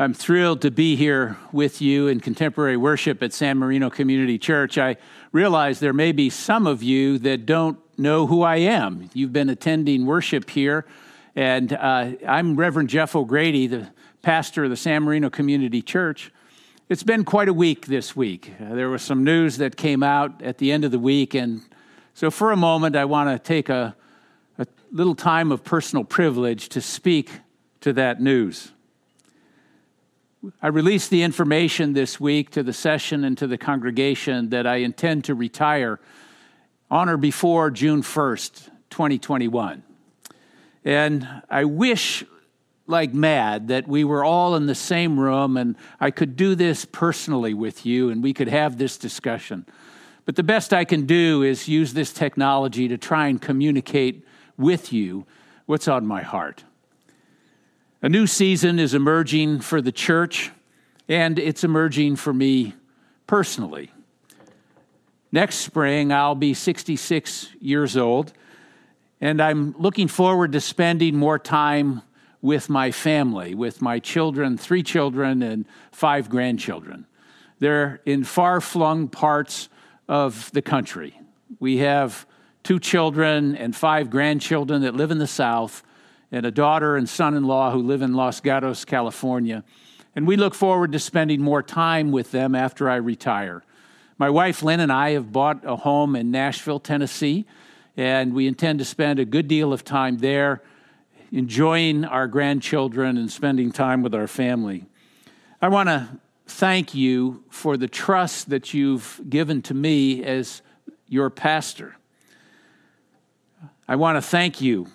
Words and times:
I'm 0.00 0.14
thrilled 0.14 0.62
to 0.62 0.70
be 0.70 0.94
here 0.94 1.36
with 1.50 1.82
you 1.82 2.06
in 2.06 2.20
contemporary 2.20 2.76
worship 2.76 3.20
at 3.20 3.32
San 3.32 3.58
Marino 3.58 3.90
Community 3.90 4.38
Church. 4.38 4.78
I 4.78 4.96
realize 5.32 5.80
there 5.80 5.92
may 5.92 6.12
be 6.12 6.30
some 6.30 6.68
of 6.68 6.84
you 6.84 7.18
that 7.18 7.46
don't 7.46 7.80
know 7.98 8.28
who 8.28 8.42
I 8.42 8.58
am. 8.58 9.10
You've 9.12 9.32
been 9.32 9.48
attending 9.48 10.06
worship 10.06 10.50
here, 10.50 10.86
and 11.34 11.72
uh, 11.72 12.12
I'm 12.24 12.54
Reverend 12.54 12.90
Jeff 12.90 13.16
O'Grady, 13.16 13.66
the 13.66 13.88
pastor 14.22 14.62
of 14.62 14.70
the 14.70 14.76
San 14.76 15.02
Marino 15.02 15.30
Community 15.30 15.82
Church. 15.82 16.30
It's 16.88 17.02
been 17.02 17.24
quite 17.24 17.48
a 17.48 17.52
week 17.52 17.86
this 17.86 18.14
week. 18.14 18.52
Uh, 18.60 18.76
there 18.76 18.90
was 18.90 19.02
some 19.02 19.24
news 19.24 19.56
that 19.56 19.76
came 19.76 20.04
out 20.04 20.42
at 20.42 20.58
the 20.58 20.70
end 20.70 20.84
of 20.84 20.92
the 20.92 21.00
week, 21.00 21.34
and 21.34 21.62
so 22.14 22.30
for 22.30 22.52
a 22.52 22.56
moment, 22.56 22.94
I 22.94 23.04
want 23.04 23.30
to 23.30 23.38
take 23.44 23.68
a, 23.68 23.96
a 24.58 24.66
little 24.92 25.16
time 25.16 25.50
of 25.50 25.64
personal 25.64 26.04
privilege 26.04 26.68
to 26.68 26.80
speak 26.80 27.40
to 27.80 27.92
that 27.94 28.20
news. 28.20 28.70
I 30.62 30.68
released 30.68 31.10
the 31.10 31.22
information 31.24 31.94
this 31.94 32.20
week 32.20 32.50
to 32.50 32.62
the 32.62 32.72
session 32.72 33.24
and 33.24 33.36
to 33.38 33.48
the 33.48 33.58
congregation 33.58 34.50
that 34.50 34.68
I 34.68 34.76
intend 34.76 35.24
to 35.24 35.34
retire 35.34 35.98
on 36.90 37.08
or 37.08 37.16
before 37.16 37.72
June 37.72 38.02
1st, 38.02 38.70
2021. 38.88 39.82
And 40.84 41.28
I 41.50 41.64
wish 41.64 42.24
like 42.86 43.12
mad 43.12 43.68
that 43.68 43.88
we 43.88 44.04
were 44.04 44.24
all 44.24 44.54
in 44.54 44.66
the 44.66 44.76
same 44.76 45.18
room 45.18 45.56
and 45.56 45.74
I 45.98 46.12
could 46.12 46.36
do 46.36 46.54
this 46.54 46.84
personally 46.84 47.52
with 47.52 47.84
you 47.84 48.10
and 48.10 48.22
we 48.22 48.32
could 48.32 48.48
have 48.48 48.78
this 48.78 48.96
discussion. 48.96 49.66
But 50.24 50.36
the 50.36 50.44
best 50.44 50.72
I 50.72 50.84
can 50.84 51.04
do 51.04 51.42
is 51.42 51.66
use 51.66 51.94
this 51.94 52.12
technology 52.12 52.86
to 52.86 52.96
try 52.96 53.26
and 53.26 53.42
communicate 53.42 54.24
with 54.56 54.92
you 54.92 55.26
what's 55.66 55.88
on 55.88 56.06
my 56.06 56.22
heart. 56.22 56.62
A 58.00 58.08
new 58.08 58.28
season 58.28 58.78
is 58.78 58.94
emerging 58.94 59.58
for 59.58 59.82
the 59.82 59.90
church, 59.90 60.52
and 61.08 61.36
it's 61.36 61.64
emerging 61.64 62.14
for 62.14 62.32
me 62.32 62.74
personally. 63.26 63.90
Next 65.32 65.56
spring, 65.56 66.12
I'll 66.12 66.36
be 66.36 66.54
66 66.54 67.48
years 67.60 67.96
old, 67.96 68.32
and 69.20 69.42
I'm 69.42 69.74
looking 69.78 70.06
forward 70.06 70.52
to 70.52 70.60
spending 70.60 71.16
more 71.16 71.40
time 71.40 72.02
with 72.40 72.70
my 72.70 72.92
family, 72.92 73.56
with 73.56 73.82
my 73.82 73.98
children, 73.98 74.56
three 74.56 74.84
children, 74.84 75.42
and 75.42 75.66
five 75.90 76.30
grandchildren. 76.30 77.04
They're 77.58 78.00
in 78.06 78.22
far 78.22 78.60
flung 78.60 79.08
parts 79.08 79.68
of 80.06 80.52
the 80.52 80.62
country. 80.62 81.20
We 81.58 81.78
have 81.78 82.28
two 82.62 82.78
children 82.78 83.56
and 83.56 83.74
five 83.74 84.08
grandchildren 84.08 84.82
that 84.82 84.94
live 84.94 85.10
in 85.10 85.18
the 85.18 85.26
South, 85.26 85.82
and 86.30 86.44
a 86.44 86.50
daughter 86.50 86.96
and 86.96 87.08
son 87.08 87.34
in 87.34 87.44
law 87.44 87.70
who 87.70 87.82
live 87.82 88.02
in 88.02 88.14
Los 88.14 88.40
Gatos, 88.40 88.84
California. 88.84 89.64
And 90.14 90.26
we 90.26 90.36
look 90.36 90.54
forward 90.54 90.92
to 90.92 90.98
spending 90.98 91.40
more 91.40 91.62
time 91.62 92.10
with 92.10 92.30
them 92.30 92.54
after 92.54 92.90
I 92.90 92.96
retire. 92.96 93.62
My 94.18 94.30
wife 94.30 94.62
Lynn 94.62 94.80
and 94.80 94.92
I 94.92 95.10
have 95.10 95.32
bought 95.32 95.64
a 95.64 95.76
home 95.76 96.16
in 96.16 96.30
Nashville, 96.30 96.80
Tennessee, 96.80 97.46
and 97.96 98.34
we 98.34 98.46
intend 98.46 98.78
to 98.80 98.84
spend 98.84 99.18
a 99.18 99.24
good 99.24 99.48
deal 99.48 99.72
of 99.72 99.84
time 99.84 100.18
there, 100.18 100.62
enjoying 101.30 102.04
our 102.04 102.26
grandchildren 102.26 103.16
and 103.16 103.30
spending 103.30 103.70
time 103.70 104.02
with 104.02 104.14
our 104.14 104.26
family. 104.26 104.86
I 105.62 105.68
want 105.68 105.88
to 105.88 106.08
thank 106.46 106.94
you 106.94 107.44
for 107.50 107.76
the 107.76 107.88
trust 107.88 108.50
that 108.50 108.74
you've 108.74 109.20
given 109.28 109.62
to 109.62 109.74
me 109.74 110.24
as 110.24 110.62
your 111.08 111.30
pastor. 111.30 111.96
I 113.86 113.96
want 113.96 114.16
to 114.16 114.22
thank 114.22 114.60
you 114.60 114.88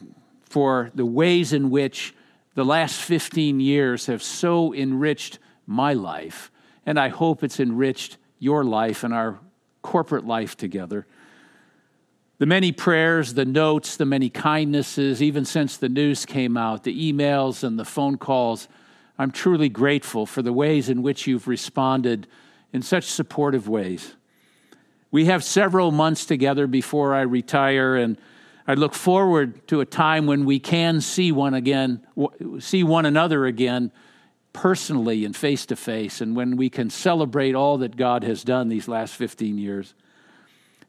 for 0.54 0.92
the 0.94 1.04
ways 1.04 1.52
in 1.52 1.72
which 1.72 2.14
the 2.54 2.64
last 2.64 3.02
15 3.02 3.59
years 3.59 4.06
have 4.06 4.22
so 4.22 4.72
enriched 4.72 5.40
my 5.66 5.94
life, 5.94 6.52
and 6.86 7.00
I 7.00 7.08
hope 7.08 7.44
it's 7.44 7.60
enriched 7.60 8.18
your 8.38 8.64
life 8.64 9.04
and 9.04 9.16
our 9.16 9.40
corporate 9.82 10.28
life 10.28 10.56
together. 10.56 11.08
The 12.38 12.45
many 12.45 12.72
prayers, 12.72 13.33
the 13.33 13.45
notes, 13.45 13.98
the 13.98 14.05
many 14.05 14.30
kindnesses, 14.30 15.23
even 15.23 15.44
since 15.44 15.77
the 15.77 15.89
news 15.89 16.23
came 16.23 16.56
out, 16.56 16.83
the 16.83 17.11
emails 17.11 17.64
and 17.64 17.80
the 17.80 17.83
phone 17.83 18.20
calls, 18.20 18.67
I'm 19.17 19.32
truly 19.32 19.70
grateful 19.70 20.27
for 20.27 20.44
the 20.44 20.54
ways 20.54 20.88
in 20.88 21.02
which 21.02 21.26
you've 21.26 21.48
responded 21.48 22.27
in 22.72 22.83
such 22.83 23.06
supportive 23.06 23.67
ways. 23.67 24.14
We 25.10 25.26
have 25.26 25.44
several 25.44 25.89
months 25.89 26.27
together 26.27 26.67
before 26.67 27.16
I 27.16 27.22
retire, 27.22 27.95
and 27.95 28.20
I 28.68 28.76
look 28.76 28.94
forward 28.94 29.68
to 29.68 29.82
a 29.82 29.86
time 29.86 30.26
when 30.26 30.46
we 30.46 30.60
can 30.60 31.02
see 31.02 31.32
one 31.32 31.54
again, 31.54 32.06
see 32.60 32.84
one 32.84 33.06
another 33.06 33.46
again 33.46 33.92
personally 34.54 35.26
and 35.26 35.36
face 35.36 35.66
to 35.66 35.76
face, 35.76 36.22
and 36.22 36.36
when 36.36 36.56
we 36.56 36.70
can 36.70 36.90
celebrate 36.90 37.56
all 37.56 37.80
that 37.80 37.98
God 37.98 38.24
has 38.24 38.44
done 38.44 38.70
these 38.70 38.88
last 38.88 39.16
15 39.16 39.58
years. 39.58 39.94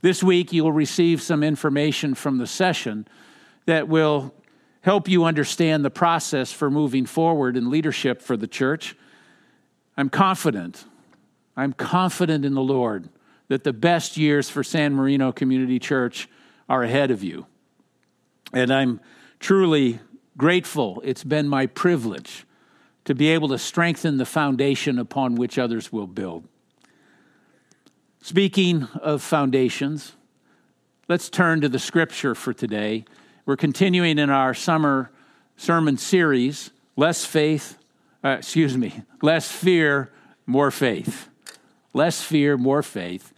This 0.02 0.22
week, 0.22 0.52
you'll 0.52 0.70
receive 0.70 1.22
some 1.22 1.42
information 1.42 2.14
from 2.14 2.38
the 2.38 2.46
session 2.46 3.08
that 3.66 3.88
will 3.88 4.34
help 4.82 5.08
you 5.08 5.24
understand 5.24 5.82
the 5.82 5.90
process 5.90 6.52
for 6.52 6.70
moving 6.70 7.06
forward 7.06 7.56
in 7.56 7.70
leadership 7.70 8.20
for 8.20 8.36
the 8.36 8.46
church. 8.46 8.94
I'm 9.96 10.10
confident, 10.10 10.84
I'm 11.56 11.72
confident 11.72 12.44
in 12.44 12.54
the 12.54 12.62
Lord 12.62 13.08
that 13.48 13.64
the 13.64 13.72
best 13.72 14.16
years 14.16 14.50
for 14.50 14.62
San 14.62 14.92
Marino 14.94 15.32
Community 15.32 15.78
Church 15.78 16.28
are 16.68 16.82
ahead 16.82 17.10
of 17.10 17.24
you. 17.24 17.46
And 18.54 18.72
I'm 18.72 19.00
truly 19.40 19.98
grateful. 20.36 21.02
It's 21.04 21.24
been 21.24 21.48
my 21.48 21.66
privilege 21.66 22.46
to 23.04 23.14
be 23.14 23.28
able 23.28 23.48
to 23.48 23.58
strengthen 23.58 24.16
the 24.16 24.24
foundation 24.24 24.98
upon 24.98 25.34
which 25.34 25.58
others 25.58 25.92
will 25.92 26.06
build. 26.06 26.48
Speaking 28.22 28.84
of 29.02 29.22
foundations, 29.22 30.12
let's 31.08 31.28
turn 31.28 31.60
to 31.60 31.68
the 31.68 31.78
scripture 31.78 32.34
for 32.34 32.54
today. 32.54 33.04
We're 33.44 33.56
continuing 33.56 34.18
in 34.18 34.30
our 34.30 34.54
summer 34.54 35.10
sermon 35.56 35.98
series, 35.98 36.70
Less 36.96 37.26
Faith, 37.26 37.76
uh, 38.24 38.36
excuse 38.38 38.78
me, 38.78 39.02
Less 39.20 39.50
Fear, 39.50 40.10
More 40.46 40.70
Faith. 40.70 41.28
Less 41.96 42.20
fear, 42.20 42.56
more 42.56 42.82
faith. 42.82 43.32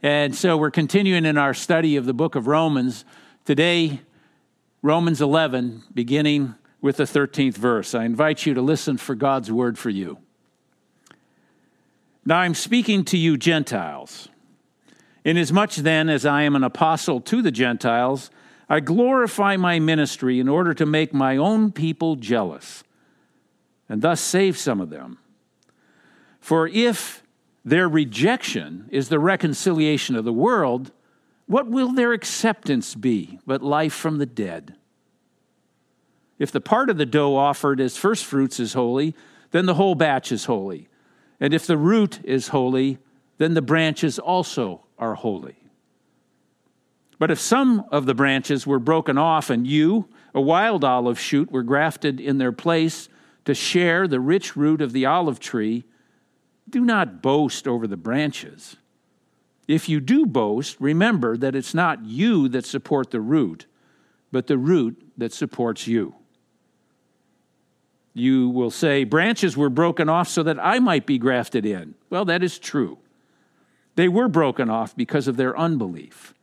And 0.00 0.32
so 0.32 0.56
we're 0.56 0.70
continuing 0.70 1.24
in 1.24 1.36
our 1.36 1.52
study 1.52 1.96
of 1.96 2.06
the 2.06 2.14
book 2.14 2.36
of 2.36 2.46
Romans. 2.46 3.04
Today, 3.44 4.00
Romans 4.82 5.20
11, 5.20 5.84
beginning 5.94 6.54
with 6.80 6.98
the 6.98 7.04
13th 7.04 7.56
verse. 7.56 7.94
I 7.94 8.04
invite 8.04 8.46
you 8.46 8.54
to 8.54 8.62
listen 8.62 8.98
for 8.98 9.14
God's 9.14 9.50
word 9.50 9.78
for 9.78 9.90
you. 9.90 10.18
Now 12.24 12.38
I'm 12.38 12.54
speaking 12.54 13.04
to 13.06 13.16
you, 13.16 13.36
Gentiles. 13.36 14.28
Inasmuch 15.24 15.74
then 15.76 16.08
as 16.08 16.26
I 16.26 16.42
am 16.42 16.54
an 16.54 16.62
apostle 16.62 17.20
to 17.22 17.42
the 17.42 17.50
Gentiles, 17.50 18.30
I 18.68 18.80
glorify 18.80 19.56
my 19.56 19.78
ministry 19.78 20.40
in 20.40 20.48
order 20.48 20.74
to 20.74 20.86
make 20.86 21.14
my 21.14 21.36
own 21.36 21.72
people 21.72 22.16
jealous, 22.16 22.84
and 23.88 24.02
thus 24.02 24.20
save 24.20 24.58
some 24.58 24.80
of 24.80 24.90
them. 24.90 25.18
For 26.40 26.68
if 26.68 27.22
their 27.64 27.88
rejection 27.88 28.88
is 28.90 29.08
the 29.08 29.18
reconciliation 29.18 30.14
of 30.16 30.24
the 30.24 30.32
world, 30.32 30.92
what 31.46 31.68
will 31.68 31.92
their 31.92 32.12
acceptance 32.12 32.94
be 32.94 33.38
but 33.46 33.62
life 33.62 33.94
from 33.94 34.18
the 34.18 34.26
dead? 34.26 34.76
If 36.38 36.52
the 36.52 36.60
part 36.60 36.90
of 36.90 36.98
the 36.98 37.06
dough 37.06 37.36
offered 37.36 37.80
as 37.80 37.96
firstfruits 37.96 38.60
is 38.60 38.74
holy, 38.74 39.14
then 39.52 39.66
the 39.66 39.74
whole 39.74 39.94
batch 39.94 40.32
is 40.32 40.44
holy. 40.44 40.88
And 41.40 41.54
if 41.54 41.66
the 41.66 41.78
root 41.78 42.20
is 42.24 42.48
holy, 42.48 42.98
then 43.38 43.54
the 43.54 43.62
branches 43.62 44.18
also 44.18 44.86
are 44.98 45.14
holy. 45.14 45.56
But 47.18 47.30
if 47.30 47.40
some 47.40 47.84
of 47.90 48.06
the 48.06 48.14
branches 48.14 48.66
were 48.66 48.78
broken 48.78 49.16
off, 49.16 49.48
and 49.48 49.66
you, 49.66 50.08
a 50.34 50.40
wild 50.40 50.84
olive 50.84 51.18
shoot, 51.18 51.50
were 51.50 51.62
grafted 51.62 52.20
in 52.20 52.38
their 52.38 52.52
place 52.52 53.08
to 53.46 53.54
share 53.54 54.06
the 54.06 54.20
rich 54.20 54.56
root 54.56 54.82
of 54.82 54.92
the 54.92 55.06
olive 55.06 55.40
tree, 55.40 55.84
do 56.68 56.84
not 56.84 57.22
boast 57.22 57.66
over 57.66 57.86
the 57.86 57.96
branches. 57.96 58.76
If 59.68 59.88
you 59.88 60.00
do 60.00 60.26
boast, 60.26 60.76
remember 60.78 61.36
that 61.36 61.56
it's 61.56 61.74
not 61.74 62.04
you 62.04 62.48
that 62.50 62.64
support 62.64 63.10
the 63.10 63.20
root, 63.20 63.66
but 64.30 64.46
the 64.46 64.58
root 64.58 65.02
that 65.16 65.32
supports 65.32 65.86
you. 65.86 66.14
You 68.14 68.48
will 68.48 68.70
say, 68.70 69.04
Branches 69.04 69.56
were 69.56 69.68
broken 69.68 70.08
off 70.08 70.28
so 70.28 70.42
that 70.44 70.58
I 70.58 70.78
might 70.78 71.04
be 71.04 71.18
grafted 71.18 71.66
in. 71.66 71.94
Well, 72.10 72.24
that 72.26 72.42
is 72.42 72.58
true. 72.58 72.98
They 73.96 74.08
were 74.08 74.28
broken 74.28 74.70
off 74.70 74.96
because 74.96 75.26
of 75.26 75.36
their 75.36 75.58
unbelief. 75.58 76.34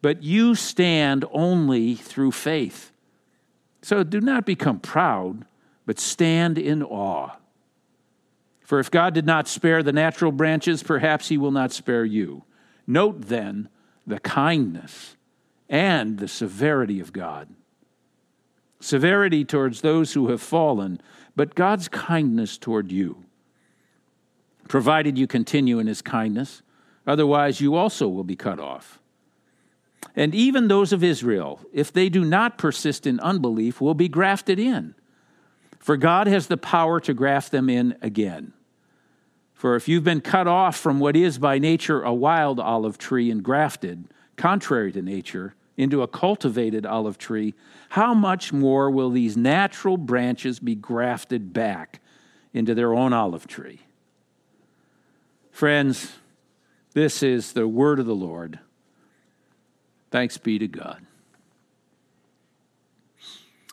But 0.00 0.22
you 0.22 0.54
stand 0.54 1.24
only 1.32 1.94
through 1.94 2.32
faith. 2.32 2.92
So 3.82 4.04
do 4.04 4.20
not 4.20 4.46
become 4.46 4.78
proud, 4.78 5.44
but 5.84 5.98
stand 5.98 6.58
in 6.58 6.82
awe. 6.82 7.30
For 8.60 8.78
if 8.78 8.90
God 8.90 9.12
did 9.14 9.26
not 9.26 9.48
spare 9.48 9.82
the 9.82 9.92
natural 9.92 10.32
branches, 10.32 10.82
perhaps 10.82 11.28
he 11.28 11.36
will 11.36 11.50
not 11.50 11.72
spare 11.72 12.04
you. 12.04 12.44
Note 12.86 13.22
then 13.22 13.68
the 14.06 14.20
kindness 14.20 15.16
and 15.68 16.18
the 16.18 16.28
severity 16.28 17.00
of 17.00 17.12
God. 17.12 17.48
severity 18.82 19.44
towards 19.44 19.80
those 19.80 20.12
who 20.12 20.28
have 20.28 20.42
fallen, 20.42 21.00
but 21.36 21.54
God's 21.54 21.88
kindness 21.88 22.58
toward 22.58 22.92
you, 22.92 23.24
provided 24.68 25.16
you 25.16 25.26
continue 25.26 25.78
in 25.78 25.86
his 25.86 26.02
kindness. 26.02 26.62
Otherwise, 27.06 27.60
you 27.60 27.74
also 27.74 28.08
will 28.08 28.24
be 28.24 28.36
cut 28.36 28.58
off. 28.58 28.98
And 30.14 30.34
even 30.34 30.68
those 30.68 30.92
of 30.92 31.04
Israel, 31.04 31.60
if 31.72 31.92
they 31.92 32.08
do 32.08 32.24
not 32.24 32.58
persist 32.58 33.06
in 33.06 33.20
unbelief, 33.20 33.80
will 33.80 33.94
be 33.94 34.08
grafted 34.08 34.58
in. 34.58 34.94
For 35.78 35.96
God 35.96 36.26
has 36.26 36.48
the 36.48 36.56
power 36.56 37.00
to 37.00 37.14
graft 37.14 37.50
them 37.50 37.68
in 37.68 37.96
again. 38.02 38.52
For 39.62 39.76
if 39.76 39.86
you've 39.86 40.02
been 40.02 40.22
cut 40.22 40.48
off 40.48 40.76
from 40.76 40.98
what 40.98 41.14
is 41.14 41.38
by 41.38 41.60
nature 41.60 42.02
a 42.02 42.12
wild 42.12 42.58
olive 42.58 42.98
tree 42.98 43.30
and 43.30 43.44
grafted, 43.44 44.06
contrary 44.36 44.90
to 44.90 45.00
nature, 45.00 45.54
into 45.76 46.02
a 46.02 46.08
cultivated 46.08 46.84
olive 46.84 47.16
tree, 47.16 47.54
how 47.90 48.12
much 48.12 48.52
more 48.52 48.90
will 48.90 49.10
these 49.10 49.36
natural 49.36 49.96
branches 49.96 50.58
be 50.58 50.74
grafted 50.74 51.52
back 51.52 52.00
into 52.52 52.74
their 52.74 52.92
own 52.92 53.12
olive 53.12 53.46
tree? 53.46 53.82
Friends, 55.52 56.10
this 56.92 57.22
is 57.22 57.52
the 57.52 57.68
word 57.68 58.00
of 58.00 58.06
the 58.06 58.16
Lord. 58.16 58.58
Thanks 60.10 60.38
be 60.38 60.58
to 60.58 60.66
God. 60.66 61.06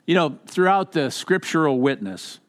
You 0.06 0.14
know, 0.14 0.38
throughout 0.46 0.92
the 0.92 1.10
scriptural 1.10 1.80
witness, 1.80 2.40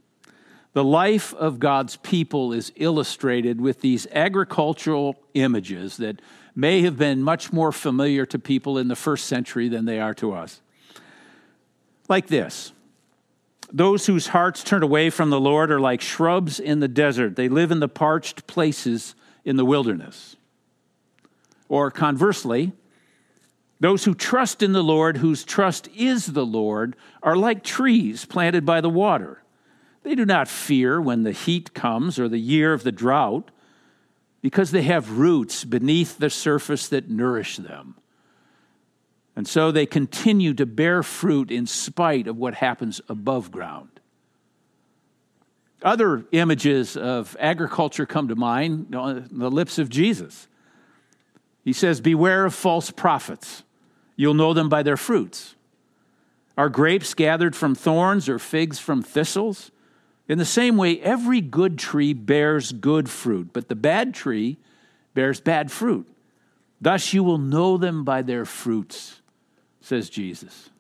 the 0.73 0.85
life 0.85 1.35
of 1.35 1.59
God's 1.59 1.97
people 1.97 2.53
is 2.53 2.73
illustrated 2.77 3.61
with 3.61 3.81
these 3.81 4.07
agricultural 4.13 5.17
images 5.35 5.97
that 5.97 6.21
may 6.55 6.83
have 6.83 6.97
been 6.97 7.23
much 7.23 7.53
more 7.53 7.73
familiar 7.73 8.25
to 8.27 8.39
people 8.39 8.79
in 8.79 8.89
the 8.89 8.97
first 8.97 9.27
century 9.27 9.69
than 9.69 9.85
they 9.85 10.01
are 10.01 10.15
to 10.15 10.33
us. 10.33 10.61
Like 12.09 12.29
this 12.29 12.73
Those 13.73 14.07
whose 14.07 14.29
hearts 14.29 14.63
turn 14.63 14.83
away 14.83 15.11
from 15.11 15.31
the 15.31 15.41
Lord 15.41 15.71
are 15.71 15.81
like 15.81 16.01
shrubs 16.01 16.61
in 16.61 16.81
the 16.81 16.89
desert, 16.89 17.37
they 17.37 17.49
live 17.49 17.71
in 17.71 17.81
the 17.81 17.89
parched 17.89 18.47
places 18.47 19.15
in 19.45 19.57
the 19.57 19.65
wilderness. 19.65 20.37
Or 21.69 21.91
conversely, 21.91 22.73
those 23.79 24.05
who 24.05 24.15
trust 24.15 24.63
in 24.63 24.73
the 24.73 24.83
Lord, 24.85 25.17
whose 25.17 25.45
trust 25.45 25.89
is 25.97 26.27
the 26.27 26.45
Lord, 26.45 26.97
are 27.23 27.37
like 27.37 27.65
trees 27.65 28.25
planted 28.25 28.67
by 28.67 28.81
the 28.81 28.91
water. 28.91 29.40
They 30.03 30.15
do 30.15 30.25
not 30.25 30.49
fear 30.49 31.01
when 31.01 31.23
the 31.23 31.33
heat 31.33 31.75
comes 31.75 32.19
or 32.19 32.29
the 32.29 32.39
year 32.39 32.73
of 32.73 32.83
the 32.83 32.93
drought, 32.93 33.51
because 34.41 34.71
they 34.71 34.83
have 34.83 35.19
roots 35.19 35.65
beneath 35.65 36.19
the 36.19 36.31
surface 36.31 36.89
that 36.89 37.11
nourish 37.11 37.59
them. 37.59 37.97
And 39.37 39.47
so 39.47 39.71
they 39.71 39.87
continue 39.87 40.55
to 40.55 40.67
bear 40.67 41.03
fruit 41.03 41.51
in 41.51 41.67
spite 41.67 42.27
of 42.27 42.37
what 42.37 42.55
happens 42.55 43.01
above 43.09 43.51
ground. 43.51 44.01
Other 45.83 46.25
images 46.33 46.97
of 46.97 47.37
agriculture 47.39 48.07
come 48.07 48.29
to 48.29 48.35
mind 48.35 48.95
on 48.95 49.29
the 49.31 49.51
lips 49.51 49.79
of 49.79 49.89
Jesus. 49.89 50.49
He 51.65 51.73
says, 51.73 52.01
Beware 52.01 52.47
of 52.47 52.55
false 52.55 52.91
prophets 52.91 53.63
You'll 54.21 54.35
know 54.35 54.53
them 54.53 54.69
by 54.69 54.83
their 54.83 54.99
fruits. 54.99 55.55
Are 56.55 56.69
grapes 56.69 57.15
gathered 57.15 57.57
from 57.57 57.75
thorns 57.75 58.29
or 58.29 58.39
figs 58.39 58.79
from 58.79 59.01
thistles? 59.01 59.71
In 60.31 60.39
the 60.39 60.45
same 60.45 60.77
way, 60.77 61.01
every 61.01 61.41
good 61.41 61.77
tree 61.77 62.13
bears 62.13 62.71
good 62.71 63.11
fruit, 63.11 63.51
but 63.53 63.69
the 63.69 63.75
bad 63.75 64.15
tree 64.15 64.59
bears 65.13 65.41
bad 65.41 65.73
fruit. 65.73 66.07
Thus 66.81 67.13
you 67.13 67.25
will 67.25 67.37
know 67.37 67.77
them 67.77 68.05
by 68.05 68.23
their 68.23 68.45
fruits, 68.45 69.23
says 69.81 70.09
Jesus. 70.09 70.71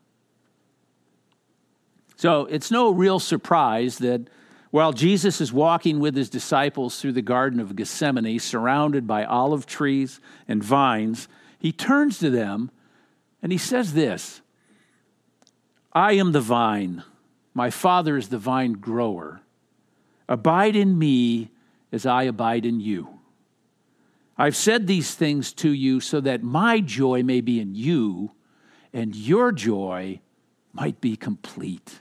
So 2.14 2.46
it's 2.46 2.70
no 2.70 2.92
real 2.92 3.18
surprise 3.18 3.98
that 3.98 4.30
while 4.70 4.92
Jesus 4.92 5.40
is 5.40 5.52
walking 5.52 5.98
with 5.98 6.14
his 6.14 6.30
disciples 6.30 7.00
through 7.00 7.14
the 7.14 7.20
Garden 7.20 7.58
of 7.58 7.74
Gethsemane, 7.74 8.38
surrounded 8.38 9.08
by 9.08 9.24
olive 9.24 9.66
trees 9.66 10.20
and 10.46 10.62
vines, 10.62 11.26
he 11.58 11.72
turns 11.72 12.20
to 12.20 12.30
them 12.30 12.70
and 13.42 13.50
he 13.50 13.58
says 13.58 13.94
this 13.94 14.42
I 15.92 16.12
am 16.12 16.30
the 16.30 16.40
vine, 16.40 17.02
my 17.54 17.70
Father 17.70 18.16
is 18.16 18.28
the 18.28 18.38
vine 18.38 18.72
grower. 18.74 19.40
Abide 20.28 20.76
in 20.76 20.98
me 20.98 21.50
as 21.92 22.06
I 22.06 22.24
abide 22.24 22.64
in 22.64 22.80
you. 22.80 23.20
I've 24.38 24.56
said 24.56 24.86
these 24.86 25.14
things 25.14 25.52
to 25.54 25.70
you 25.70 26.00
so 26.00 26.20
that 26.20 26.42
my 26.42 26.80
joy 26.80 27.22
may 27.22 27.40
be 27.40 27.60
in 27.60 27.74
you 27.74 28.30
and 28.92 29.14
your 29.14 29.52
joy 29.52 30.20
might 30.72 31.00
be 31.00 31.16
complete. 31.16 32.00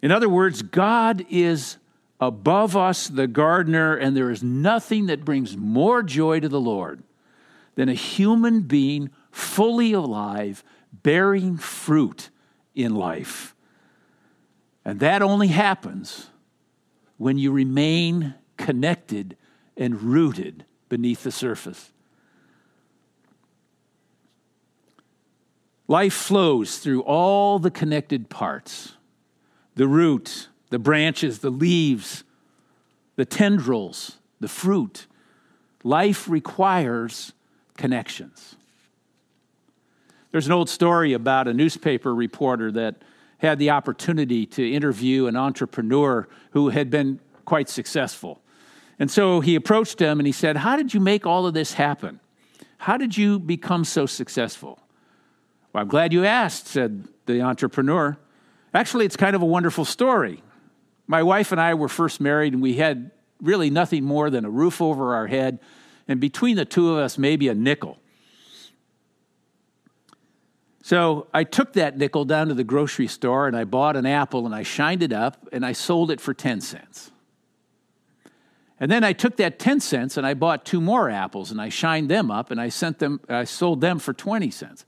In 0.00 0.12
other 0.12 0.28
words, 0.28 0.62
God 0.62 1.26
is 1.28 1.78
above 2.20 2.76
us, 2.76 3.08
the 3.08 3.26
gardener, 3.26 3.96
and 3.96 4.16
there 4.16 4.30
is 4.30 4.42
nothing 4.42 5.06
that 5.06 5.24
brings 5.24 5.56
more 5.56 6.02
joy 6.02 6.40
to 6.40 6.48
the 6.48 6.60
Lord 6.60 7.02
than 7.74 7.88
a 7.88 7.94
human 7.94 8.62
being 8.62 9.10
fully 9.30 9.92
alive, 9.92 10.64
bearing 11.02 11.56
fruit 11.56 12.30
in 12.74 12.94
life. 12.94 13.54
And 14.84 15.00
that 15.00 15.22
only 15.22 15.48
happens 15.48 16.28
when 17.16 17.36
you 17.38 17.52
remain 17.52 18.34
connected 18.56 19.36
and 19.76 20.00
rooted 20.00 20.64
beneath 20.88 21.22
the 21.22 21.32
surface. 21.32 21.92
Life 25.86 26.12
flows 26.12 26.78
through 26.78 27.02
all 27.02 27.58
the 27.58 27.70
connected 27.70 28.28
parts 28.28 28.94
the 29.74 29.86
root, 29.86 30.48
the 30.70 30.78
branches, 30.78 31.38
the 31.38 31.50
leaves, 31.50 32.24
the 33.14 33.24
tendrils, 33.24 34.18
the 34.40 34.48
fruit. 34.48 35.06
Life 35.84 36.28
requires 36.28 37.32
connections. 37.76 38.56
There's 40.38 40.46
an 40.46 40.52
old 40.52 40.70
story 40.70 41.14
about 41.14 41.48
a 41.48 41.52
newspaper 41.52 42.14
reporter 42.14 42.70
that 42.70 43.02
had 43.38 43.58
the 43.58 43.70
opportunity 43.70 44.46
to 44.46 44.72
interview 44.72 45.26
an 45.26 45.34
entrepreneur 45.34 46.28
who 46.52 46.68
had 46.68 46.90
been 46.90 47.18
quite 47.44 47.68
successful. 47.68 48.40
And 49.00 49.10
so 49.10 49.40
he 49.40 49.56
approached 49.56 50.00
him 50.00 50.20
and 50.20 50.28
he 50.28 50.32
said, 50.32 50.58
How 50.58 50.76
did 50.76 50.94
you 50.94 51.00
make 51.00 51.26
all 51.26 51.44
of 51.48 51.54
this 51.54 51.72
happen? 51.72 52.20
How 52.76 52.96
did 52.96 53.16
you 53.16 53.40
become 53.40 53.82
so 53.82 54.06
successful? 54.06 54.78
Well, 55.72 55.82
I'm 55.82 55.88
glad 55.88 56.12
you 56.12 56.24
asked, 56.24 56.68
said 56.68 57.08
the 57.26 57.42
entrepreneur. 57.42 58.16
Actually, 58.72 59.06
it's 59.06 59.16
kind 59.16 59.34
of 59.34 59.42
a 59.42 59.44
wonderful 59.44 59.84
story. 59.84 60.44
My 61.08 61.24
wife 61.24 61.50
and 61.50 61.60
I 61.60 61.74
were 61.74 61.88
first 61.88 62.20
married, 62.20 62.52
and 62.52 62.62
we 62.62 62.74
had 62.74 63.10
really 63.42 63.70
nothing 63.70 64.04
more 64.04 64.30
than 64.30 64.44
a 64.44 64.50
roof 64.50 64.80
over 64.80 65.16
our 65.16 65.26
head 65.26 65.58
and 66.06 66.20
between 66.20 66.54
the 66.54 66.64
two 66.64 66.92
of 66.92 66.98
us, 66.98 67.18
maybe 67.18 67.48
a 67.48 67.56
nickel. 67.56 67.98
So 70.88 71.26
I 71.34 71.44
took 71.44 71.74
that 71.74 71.98
nickel 71.98 72.24
down 72.24 72.48
to 72.48 72.54
the 72.54 72.64
grocery 72.64 73.08
store 73.08 73.46
and 73.46 73.54
I 73.54 73.64
bought 73.64 73.94
an 73.94 74.06
apple 74.06 74.46
and 74.46 74.54
I 74.54 74.62
shined 74.62 75.02
it 75.02 75.12
up 75.12 75.46
and 75.52 75.66
I 75.66 75.72
sold 75.72 76.10
it 76.10 76.18
for 76.18 76.32
10 76.32 76.62
cents. 76.62 77.10
And 78.80 78.90
then 78.90 79.04
I 79.04 79.12
took 79.12 79.36
that 79.36 79.58
10 79.58 79.80
cents 79.80 80.16
and 80.16 80.26
I 80.26 80.32
bought 80.32 80.64
two 80.64 80.80
more 80.80 81.10
apples 81.10 81.50
and 81.50 81.60
I 81.60 81.68
shined 81.68 82.08
them 82.08 82.30
up 82.30 82.50
and 82.50 82.58
I 82.58 82.70
sent 82.70 83.00
them 83.00 83.20
I 83.28 83.44
sold 83.44 83.82
them 83.82 83.98
for 83.98 84.14
20 84.14 84.50
cents. 84.50 84.86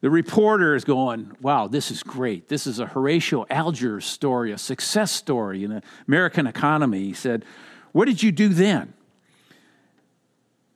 The 0.00 0.08
reporter 0.08 0.74
is 0.74 0.84
going, 0.84 1.32
"Wow, 1.38 1.68
this 1.68 1.90
is 1.90 2.02
great. 2.02 2.48
This 2.48 2.66
is 2.66 2.78
a 2.78 2.86
Horatio 2.86 3.44
Alger 3.50 4.00
story, 4.00 4.52
a 4.52 4.58
success 4.58 5.12
story 5.12 5.64
in 5.64 5.70
the 5.70 5.82
American 6.08 6.46
economy." 6.46 7.04
He 7.04 7.12
said, 7.12 7.44
"What 7.92 8.06
did 8.06 8.22
you 8.22 8.32
do 8.32 8.48
then?" 8.48 8.94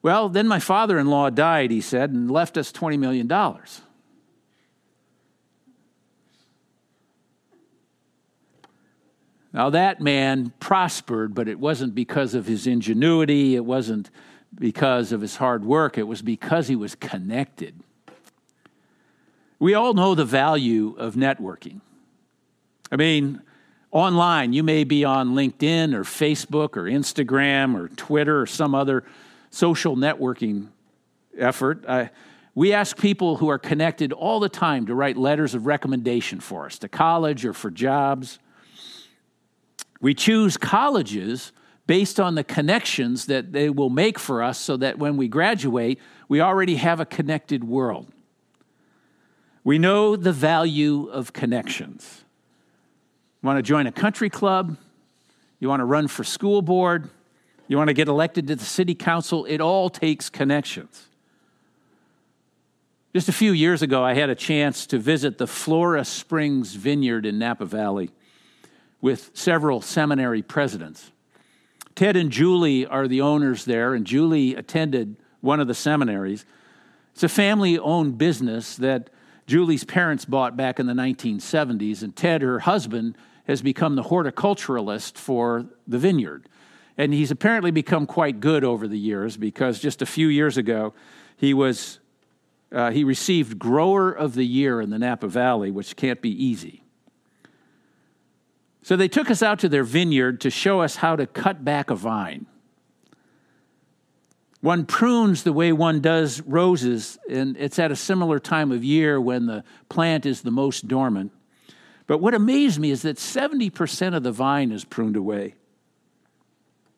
Well, 0.03 0.29
then 0.29 0.47
my 0.47 0.61
father 0.61 0.99
in 0.99 1.07
law 1.07 1.31
died, 1.31 1.71
he 1.71 1.81
said, 1.81 2.11
and 2.11 2.31
left 2.31 2.59
us 2.59 2.71
$20 2.71 2.99
million. 2.99 3.27
Now, 9.53 9.71
that 9.71 10.01
man 10.01 10.53
prospered, 10.61 11.35
but 11.35 11.49
it 11.49 11.59
wasn't 11.59 11.95
because 11.95 12.35
of 12.35 12.47
his 12.47 12.67
ingenuity, 12.67 13.57
it 13.57 13.65
wasn't 13.65 14.11
because 14.55 15.13
of 15.13 15.21
his 15.21 15.37
hard 15.37 15.65
work, 15.65 15.97
it 15.97 16.05
was 16.05 16.23
because 16.23 16.69
he 16.69 16.77
was 16.77 16.95
connected. 16.95 17.75
We 19.59 19.75
all 19.75 19.95
know 19.95 20.15
the 20.15 20.25
value 20.25 20.95
of 20.99 21.15
networking. 21.15 21.81
I 22.93 22.97
mean, 22.97 23.43
online, 23.91 24.53
you 24.53 24.63
may 24.63 24.85
be 24.85 25.05
on 25.05 25.31
LinkedIn 25.31 25.95
or 25.95 26.05
Facebook 26.05 26.77
or 26.77 26.85
Instagram 26.85 27.75
or 27.75 27.89
Twitter 27.89 28.41
or 28.41 28.47
some 28.47 28.75
other 28.75 29.05
social 29.51 29.97
networking 29.97 30.69
effort. 31.37 31.85
Uh, 31.87 32.07
we 32.55 32.73
ask 32.73 32.97
people 32.97 33.37
who 33.37 33.49
are 33.49 33.59
connected 33.59 34.13
all 34.13 34.41
the 34.41 34.49
time 34.49 34.87
to 34.87 34.95
write 34.95 35.17
letters 35.17 35.55
of 35.55 35.67
recommendation 35.67 36.41
for 36.41 36.67
us 36.67 36.79
to 36.79 36.89
college 36.89 37.45
or 37.45 37.53
for 37.53 37.71
jobs. 37.71 38.39
We 40.01 40.15
choose 40.15 40.57
colleges 40.57 41.53
based 41.87 42.21
on 42.21 42.35
the 42.35 42.45
connections 42.45 43.27
that 43.27 43.53
they 43.53 43.71
will 43.71 43.91
make 43.91 44.19
for 44.19 44.43
us 44.43 44.59
so 44.59 44.77
that 44.77 44.99
when 44.99 45.17
we 45.17 45.27
graduate, 45.27 45.99
we 46.29 46.41
already 46.41 46.77
have 46.77 47.01
a 47.01 47.07
connected 47.07 47.65
world. 47.65 48.07
We 49.65 49.79
know 49.79 50.15
the 50.15 50.33
value 50.33 51.09
of 51.09 51.33
connections. 51.33 52.25
You 53.43 53.47
want 53.47 53.59
to 53.59 53.63
join 53.63 53.87
a 53.87 53.93
country 53.93 54.31
club? 54.31 54.77
You 55.61 55.69
want 55.69 55.81
to 55.81 55.85
run 55.85 56.09
for 56.09 56.25
school 56.25 56.63
board? 56.63 57.09
You 57.69 57.77
want 57.77 57.89
to 57.89 57.95
get 57.95 58.09
elected 58.09 58.47
to 58.49 58.57
the 58.57 58.65
city 58.65 58.95
council? 58.95 59.45
It 59.47 59.61
all 59.61 59.91
takes 59.91 60.31
connections. 60.31 61.07
Just 63.15 63.29
a 63.29 63.33
few 63.33 63.53
years 63.53 63.83
ago, 63.83 64.05
I 64.05 64.15
had 64.15 64.31
a 64.31 64.35
chance 64.35 64.87
to 64.89 64.99
visit 64.99 65.39
the 65.39 65.47
Flora 65.47 66.05
Springs 66.05 66.75
Vineyard 66.75 67.25
in 67.27 67.39
Napa 67.39 67.65
Valley 67.65 68.11
with 69.01 69.31
several 69.35 69.81
seminary 69.81 70.43
presidents. 70.43 71.13
Ted 71.95 72.17
and 72.17 72.31
Julie 72.31 72.87
are 72.87 73.09
the 73.09 73.21
owners 73.21 73.65
there, 73.65 73.95
and 73.95 74.07
Julie 74.07 74.55
attended 74.55 75.17
one 75.41 75.61
of 75.61 75.67
the 75.67 75.75
seminaries. 75.75 76.45
It's 77.13 77.23
a 77.23 77.29
family 77.29 77.79
owned 77.79 78.19
business 78.19 78.77
that 78.77 79.11
Julie's 79.47 79.85
parents 79.85 80.25
bought 80.25 80.57
back 80.57 80.79
in 80.79 80.87
the 80.87 80.93
1970s, 80.93 82.03
and 82.03 82.15
Ted, 82.15 82.43
her 82.43 82.61
husband, 82.61 83.17
has 83.47 83.63
become 83.63 83.97
the 83.97 84.05
horticulturalist 84.05 85.17
for 85.17 85.67
the 85.87 85.99
vineyard. 85.99 86.49
And 86.97 87.15
he's 87.15 87.31
apparently 87.31 87.71
become 87.71 88.07
quite 88.07 88.41
good 88.41 88.63
over 88.63 88.87
the 88.87 88.99
years 88.99 89.37
because 89.37 89.81
just 89.81 90.03
a 90.03 90.07
few 90.07 90.29
years 90.29 90.57
ago, 90.57 90.95
he 91.37 91.55
was 91.55 91.99
uh, 92.71 92.91
he 92.91 93.03
received 93.03 93.59
Grower 93.59 94.13
of 94.13 94.35
the 94.35 94.45
Year 94.45 94.81
in 94.81 94.91
the 94.91 94.99
Napa 94.99 95.27
Valley, 95.27 95.71
which 95.71 95.97
can't 95.97 96.21
be 96.21 96.31
easy. 96.45 96.83
So 98.89 98.97
they 98.97 99.07
took 99.07 99.31
us 99.31 99.43
out 99.43 99.59
to 99.59 99.69
their 99.69 99.85
vineyard 99.85 100.41
to 100.41 100.49
show 100.49 100.81
us 100.81 100.97
how 100.97 101.15
to 101.15 101.27
cut 101.27 101.63
back 101.63 101.91
a 101.91 101.95
vine. 101.95 102.47
One 104.63 104.87
prunes 104.87 105.43
the 105.43 105.53
way 105.53 105.73
one 105.73 106.01
does 106.01 106.41
roses, 106.41 107.19
and 107.29 107.55
it's 107.59 107.79
at 107.79 107.93
a 107.93 107.97
similar 107.97 108.39
time 108.39 108.73
of 108.73 108.83
year 108.83 109.21
when 109.21 109.45
the 109.45 109.63
plant 109.91 110.25
is 110.25 110.41
the 110.41 110.51
most 110.51 110.89
dormant. 110.89 111.33
But 112.07 112.23
what 112.23 112.33
amazed 112.33 112.81
me 112.81 112.91
is 112.91 113.03
that 113.03 113.19
70% 113.19 114.17
of 114.17 114.23
the 114.23 114.33
vine 114.33 114.73
is 114.73 114.87
pruned 114.87 115.17
away. 115.17 115.55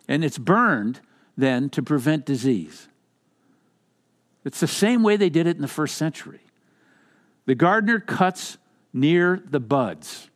And 0.06 0.24
it's 0.24 0.38
burned 0.38 1.00
then 1.36 1.70
to 1.70 1.82
prevent 1.82 2.24
disease. 2.24 2.86
It's 4.44 4.60
the 4.60 4.68
same 4.68 5.02
way 5.02 5.16
they 5.16 5.28
did 5.28 5.48
it 5.48 5.56
in 5.56 5.62
the 5.62 5.66
first 5.66 5.96
century. 5.96 6.42
The 7.46 7.56
gardener 7.56 7.98
cuts 7.98 8.58
near 8.92 9.42
the 9.44 9.58
buds. 9.58 10.29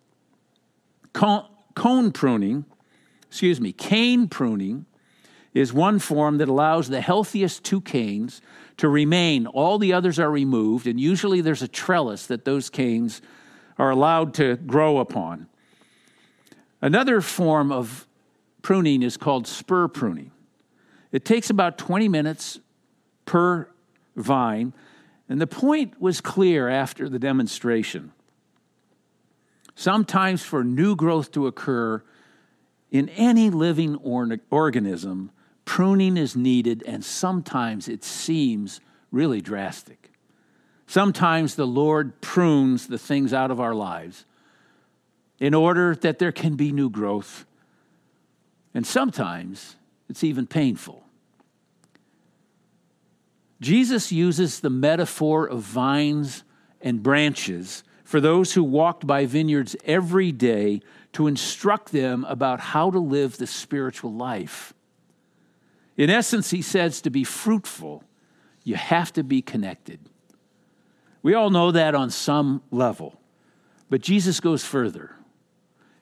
Cone, 1.15 2.11
pruning, 2.13 2.65
excuse 3.29 3.61
me, 3.61 3.73
cane 3.73 4.29
pruning 4.29 4.85
is 5.55 5.73
one 5.73 6.01
form 6.01 6.39
that 6.39 6.49
allows 6.49 6.89
the 6.89 7.01
healthiest 7.01 7.63
two 7.63 7.81
canes 7.81 8.43
to 8.77 8.89
remain. 8.89 9.47
All 9.47 9.79
the 9.79 9.93
others 9.93 10.19
are 10.19 10.31
removed, 10.31 10.87
and 10.87 11.01
usually 11.01 11.41
there's 11.41 11.63
a 11.63 11.69
trellis 11.69 12.27
that 12.27 12.45
those 12.45 12.69
canes 12.69 13.23
are 13.79 13.91
allowed 13.91 14.35
to 14.35 14.57
grow 14.57 14.99
upon. 14.99 15.47
Another 16.83 17.21
form 17.21 17.71
of 17.71 18.07
pruning 18.63 19.03
is 19.03 19.17
called 19.17 19.47
spur 19.47 19.87
pruning. 19.87 20.33
It 21.13 21.25
takes 21.25 21.49
about 21.49 21.79
20 21.79 22.09
minutes 22.09 22.59
per 23.25 23.69
vine, 24.17 24.73
and 25.29 25.41
the 25.41 25.47
point 25.47 26.01
was 26.01 26.21
clear 26.21 26.69
after 26.69 27.09
the 27.09 27.21
demonstration. 27.21 28.13
Sometimes, 29.75 30.43
for 30.43 30.63
new 30.63 30.95
growth 30.97 31.33
to 31.33 31.47
occur 31.47 32.03
in 32.91 33.09
any 33.11 33.51
living 33.51 33.97
or- 33.97 34.39
organism, 34.51 35.31
pruning 35.65 36.17
is 36.17 36.37
needed, 36.37 36.83
and 36.87 37.05
sometimes 37.05 37.89
it 37.89 38.05
seems 38.05 38.81
really 39.11 39.41
drastic. 39.41 40.13
Sometimes 40.87 41.55
the 41.55 41.67
Lord 41.67 42.21
prunes 42.21 42.87
the 42.87 42.99
things 42.99 43.33
out 43.33 43.51
of 43.51 43.61
our 43.61 43.75
lives 43.75 44.25
in 45.41 45.55
order 45.55 45.95
that 45.97 46.19
there 46.19 46.33
can 46.33 46.57
be 46.57 46.73
new 46.73 46.91
growth, 46.91 47.47
and 48.75 48.87
sometimes 48.87 49.77
it's 50.09 50.23
even 50.23 50.47
painful. 50.47 51.05
Jesus 53.61 54.13
uses 54.13 54.61
the 54.61 54.71
metaphor 54.71 55.47
of 55.47 55.63
vines 55.63 56.45
and 56.81 57.03
branches 57.03 57.83
for 58.05 58.21
those 58.21 58.53
who 58.53 58.63
walked 58.63 59.07
by 59.07 59.27
vineyards 59.27 59.75
every 59.85 60.31
day 60.31 60.81
to 61.13 61.27
instruct 61.27 61.91
them 61.91 62.25
about 62.29 62.61
how 62.61 62.91
to 62.91 62.99
live 62.99 63.39
the 63.39 63.47
spiritual 63.47 64.13
life. 64.13 64.75
In 65.97 66.11
essence, 66.11 66.51
he 66.51 66.63
says 66.63 67.01
to 67.01 67.11
be 67.11 67.25
fruitful, 67.25 68.05
you 68.63 68.77
have 68.77 69.13
to 69.15 69.25
be 69.25 69.43
connected. 69.43 70.01
We 71.23 71.35
all 71.35 71.51
know 71.51 71.71
that 71.71 71.95
on 71.95 72.11
some 72.11 72.63
level, 72.71 73.21
but 73.89 74.03
Jesus 74.03 74.41
goes 74.41 74.65
further. 74.65 75.17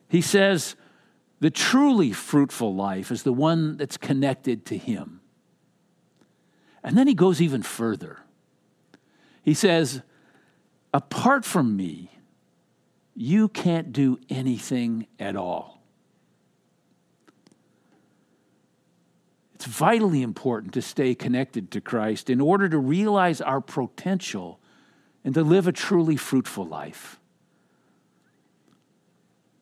He 0.09 0.21
says 0.21 0.75
the 1.41 1.51
truly 1.51 2.13
fruitful 2.13 2.75
life 2.75 3.11
is 3.11 3.23
the 3.23 3.33
one 3.33 3.77
that's 3.77 3.97
connected 3.97 4.65
to 4.67 4.77
him. 4.77 5.21
And 6.83 6.97
then 6.97 7.07
he 7.07 7.15
goes 7.15 7.41
even 7.41 7.63
further. 7.63 8.21
He 9.43 9.55
says, 9.55 10.03
Apart 10.93 11.45
from 11.45 11.77
me, 11.77 12.11
you 13.15 13.49
can't 13.49 13.93
do 13.93 14.19
anything 14.29 15.07
at 15.19 15.37
all. 15.37 15.83
It's 19.55 19.65
vitally 19.65 20.23
important 20.23 20.75
to 20.75 20.83
stay 20.83 21.15
connected 21.15 21.71
to 21.71 21.81
Christ 21.81 22.29
in 22.29 22.41
order 22.41 22.69
to 22.69 22.79
realize 22.79 23.41
our 23.41 23.61
potential 23.61 24.59
and 25.25 25.35
to 25.35 25.45
live 25.45 25.67
a 25.67 25.73
truly 25.73 26.17
fruitful 26.17 26.67
life. 26.67 27.21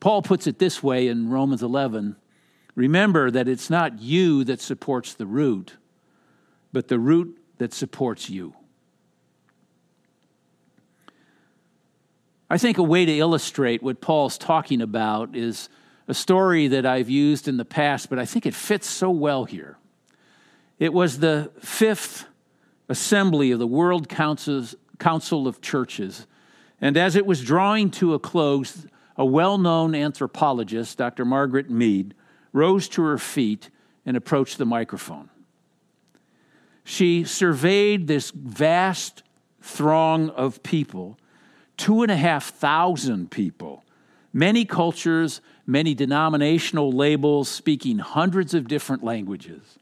Paul 0.00 0.22
puts 0.22 0.46
it 0.46 0.58
this 0.58 0.82
way 0.82 1.06
in 1.08 1.28
Romans 1.28 1.62
11 1.62 2.16
Remember 2.74 3.30
that 3.30 3.48
it's 3.48 3.68
not 3.68 4.00
you 4.00 4.44
that 4.44 4.60
supports 4.60 5.12
the 5.12 5.26
root, 5.26 5.76
but 6.72 6.88
the 6.88 6.98
root 6.98 7.36
that 7.58 7.74
supports 7.74 8.30
you. 8.30 8.54
I 12.50 12.58
think 12.58 12.78
a 12.78 12.82
way 12.82 13.06
to 13.06 13.16
illustrate 13.16 13.82
what 13.82 14.00
Paul's 14.00 14.36
talking 14.36 14.82
about 14.82 15.36
is 15.36 15.68
a 16.08 16.14
story 16.14 16.66
that 16.68 16.84
I've 16.84 17.08
used 17.08 17.46
in 17.46 17.56
the 17.56 17.64
past, 17.64 18.10
but 18.10 18.18
I 18.18 18.26
think 18.26 18.44
it 18.44 18.54
fits 18.54 18.88
so 18.88 19.10
well 19.10 19.44
here. 19.44 19.78
It 20.78 20.92
was 20.92 21.20
the 21.20 21.52
fifth 21.60 22.26
assembly 22.88 23.52
of 23.52 23.60
the 23.60 23.66
World 23.66 24.08
Council 24.08 25.46
of 25.46 25.60
Churches, 25.60 26.26
and 26.80 26.96
as 26.96 27.14
it 27.14 27.24
was 27.24 27.44
drawing 27.44 27.90
to 27.92 28.14
a 28.14 28.18
close, 28.18 28.86
a 29.16 29.24
well 29.24 29.56
known 29.56 29.94
anthropologist, 29.94 30.98
Dr. 30.98 31.24
Margaret 31.24 31.70
Mead, 31.70 32.14
rose 32.52 32.88
to 32.88 33.02
her 33.02 33.18
feet 33.18 33.70
and 34.04 34.16
approached 34.16 34.58
the 34.58 34.66
microphone 34.66 35.30
she 36.90 37.22
surveyed 37.22 38.08
this 38.08 38.32
vast 38.32 39.22
throng 39.60 40.28
of 40.30 40.60
people, 40.64 41.16
two 41.80 42.02
and 42.02 42.12
a 42.12 42.16
half 42.16 42.50
thousand 42.50 43.30
people, 43.30 43.82
many 44.34 44.66
cultures, 44.66 45.40
many 45.66 45.94
denominational 45.94 46.92
labels, 46.92 47.48
speaking 47.48 47.98
hundreds 47.98 48.52
of 48.52 48.68
different 48.68 49.02
languages. 49.02 49.78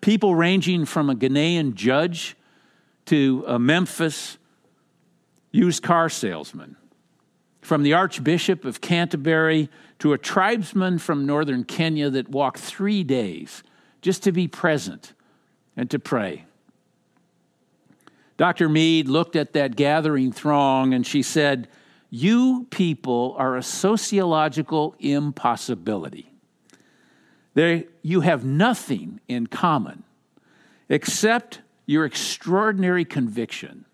People 0.00 0.34
ranging 0.34 0.84
from 0.84 1.08
a 1.08 1.14
Ghanaian 1.14 1.74
judge 1.74 2.36
to 3.06 3.44
a 3.46 3.60
Memphis 3.60 4.38
used 5.52 5.84
car 5.84 6.08
salesman, 6.08 6.74
from 7.60 7.84
the 7.84 7.92
Archbishop 7.92 8.64
of 8.64 8.80
Canterbury 8.80 9.70
to 10.00 10.12
a 10.12 10.18
tribesman 10.18 10.98
from 10.98 11.24
northern 11.24 11.62
Kenya 11.62 12.10
that 12.10 12.28
walked 12.28 12.58
three 12.58 13.04
days 13.04 13.62
just 14.02 14.24
to 14.24 14.32
be 14.32 14.48
present 14.48 15.12
and 15.76 15.88
to 15.90 16.00
pray. 16.00 16.44
Dr. 18.38 18.68
Mead 18.68 19.08
looked 19.08 19.36
at 19.36 19.52
that 19.52 19.76
gathering 19.76 20.32
throng 20.32 20.94
and 20.94 21.06
she 21.06 21.22
said, 21.22 21.68
You 22.08 22.66
people 22.70 23.34
are 23.36 23.56
a 23.56 23.62
sociological 23.62 24.94
impossibility. 25.00 26.32
You 27.54 28.20
have 28.20 28.44
nothing 28.44 29.20
in 29.26 29.48
common 29.48 30.04
except 30.88 31.60
your 31.84 32.04
extraordinary 32.04 33.04
conviction 33.04 33.84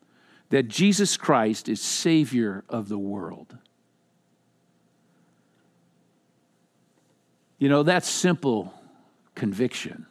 that 0.50 0.68
Jesus 0.68 1.16
Christ 1.16 1.68
is 1.70 1.80
Savior 1.80 2.64
of 2.68 2.90
the 2.90 2.98
world. 2.98 3.56
You 7.58 7.70
know, 7.70 7.82
that 7.82 8.04
simple 8.04 8.74
conviction 9.34 10.06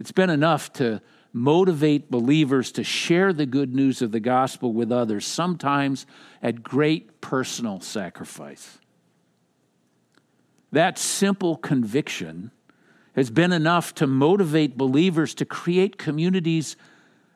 it's 0.00 0.12
been 0.12 0.30
enough 0.30 0.72
to 0.74 1.02
motivate 1.38 2.10
believers 2.10 2.72
to 2.72 2.84
share 2.84 3.32
the 3.32 3.46
good 3.46 3.74
news 3.74 4.02
of 4.02 4.12
the 4.12 4.20
gospel 4.20 4.72
with 4.72 4.90
others, 4.92 5.26
sometimes 5.26 6.06
at 6.42 6.62
great 6.62 7.20
personal 7.20 7.80
sacrifice. 7.80 8.78
That 10.72 10.98
simple 10.98 11.56
conviction 11.56 12.50
has 13.14 13.30
been 13.30 13.52
enough 13.52 13.94
to 13.96 14.06
motivate 14.06 14.76
believers 14.76 15.34
to 15.34 15.44
create 15.44 15.98
communities 15.98 16.76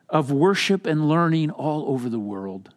of 0.09 0.31
worship 0.31 0.85
and 0.85 1.09
learning 1.09 1.49
all 1.49 1.89
over 1.89 2.09
the 2.09 2.19
world. 2.19 2.69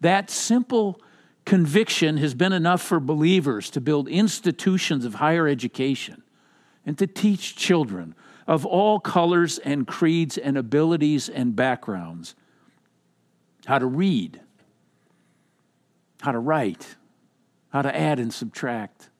That 0.00 0.30
simple 0.30 1.00
conviction 1.44 2.16
has 2.18 2.34
been 2.34 2.52
enough 2.52 2.80
for 2.80 3.00
believers 3.00 3.70
to 3.70 3.80
build 3.80 4.08
institutions 4.08 5.04
of 5.04 5.14
higher 5.14 5.48
education 5.48 6.22
and 6.86 6.96
to 6.98 7.06
teach 7.06 7.56
children 7.56 8.14
of 8.46 8.64
all 8.66 9.00
colors 9.00 9.58
and 9.58 9.86
creeds 9.86 10.36
and 10.38 10.56
abilities 10.56 11.28
and 11.28 11.54
backgrounds 11.54 12.34
how 13.66 13.78
to 13.78 13.86
read, 13.86 14.40
how 16.22 16.32
to 16.32 16.38
write, 16.38 16.96
how 17.70 17.82
to 17.82 17.96
add 17.96 18.18
and 18.18 18.32
subtract. 18.32 19.10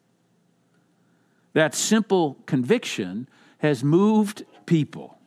That 1.52 1.74
simple 1.74 2.36
conviction 2.46 3.28
has 3.58 3.84
moved 3.84 4.44
people 4.66 5.18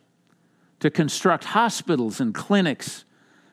to 0.80 0.90
construct 0.90 1.46
hospitals 1.46 2.20
and 2.20 2.34
clinics, 2.34 3.06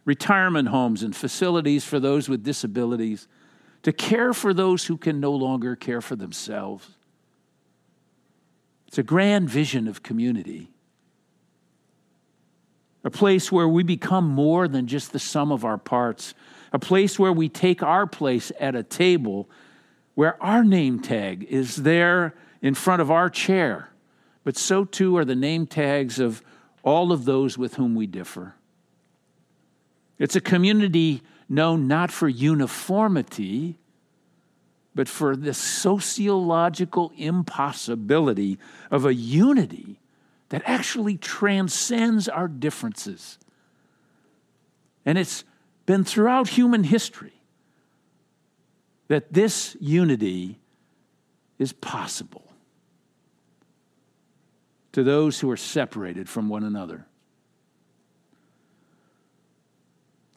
retirement 0.05 0.69
homes 0.69 1.03
and 1.03 1.15
facilities 1.15 1.85
for 1.85 2.01
those 2.01 2.29
with 2.29 2.43
disabilities, 2.43 3.29
to 3.83 3.93
care 3.93 4.33
for 4.33 4.53
those 4.53 4.87
who 4.87 4.97
can 4.97 5.21
no 5.21 5.33
longer 5.33 5.77
care 5.77 6.01
for 6.01 6.17
themselves. 6.17 6.97
It's 8.91 8.99
a 8.99 9.05
grand 9.05 9.49
vision 9.49 9.87
of 9.87 10.03
community. 10.03 10.73
A 13.05 13.11
place 13.11 13.53
where 13.53 13.69
we 13.69 13.85
become 13.85 14.27
more 14.27 14.67
than 14.67 14.89
just 14.89 15.13
the 15.13 15.21
sum 15.21 15.53
of 15.53 15.65
our 15.65 15.79
parts. 15.79 16.35
A 16.73 16.79
place 16.81 17.17
where 17.17 17.33
we 17.33 17.49
take 17.49 17.85
our 17.85 18.05
place 18.05 18.51
at 18.59 18.75
a 18.75 18.83
table 18.83 19.49
where 20.17 20.43
our 20.43 20.65
name 20.65 20.99
tag 20.99 21.45
is 21.45 21.77
there 21.77 22.35
in 22.63 22.75
front 22.75 23.01
of 23.01 23.13
our 23.13 23.31
chair, 23.31 23.91
but 24.43 24.57
so 24.57 24.85
too 24.85 25.17
are 25.17 25.25
the 25.25 25.37
name 25.37 25.69
tags 25.69 26.19
of 26.19 26.43
all 26.83 27.13
of 27.13 27.27
those 27.27 27.57
with 27.57 27.77
whom 27.77 27.95
we 27.95 28.09
differ. 28.09 28.57
It's 30.19 30.35
a 30.35 30.41
community 30.41 31.23
known 31.49 31.87
not 31.87 32.11
for 32.11 32.29
uniformity, 32.29 33.79
but 34.95 35.09
for 35.09 35.37
the 35.37 35.55
sociological 35.55 37.13
impossibility 37.17 38.59
of 38.91 39.05
a 39.05 39.15
unity 39.15 40.01
that 40.49 40.63
actually 40.65 41.17
transcends 41.17 42.29
our 42.29 42.49
differences. 42.49 43.39
And 45.07 45.17
it's 45.17 45.45
been 45.87 46.05
throughout 46.05 46.49
human 46.49 46.85
history 46.85 47.41
that 49.09 49.33
this 49.33 49.77
unity 49.81 50.59
is 51.59 51.73
possible 51.73 52.53
to 54.93 55.03
those 55.03 55.41
who 55.41 55.51
are 55.51 55.57
separated 55.57 56.29
from 56.29 56.49
one 56.49 56.65
another. 56.65 57.07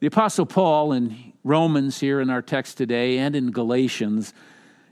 The 0.00 0.06
Apostle 0.08 0.46
Paul 0.46 0.92
in 0.92 1.32
Romans, 1.44 2.00
here 2.00 2.20
in 2.20 2.28
our 2.28 2.42
text 2.42 2.76
today, 2.76 3.18
and 3.18 3.36
in 3.36 3.52
Galatians, 3.52 4.34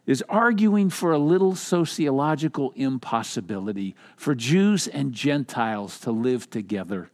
is 0.07 0.23
arguing 0.29 0.91
for 0.91 1.13
a 1.13 1.19
little 1.19 1.55
sociological 1.55 2.73
impossibility 2.77 3.95
for 4.17 4.35
Jews 4.35 4.87
and 4.89 5.13
Gentiles 5.13 5.99
to 6.01 6.11
live 6.13 6.51
together. 6.51 7.11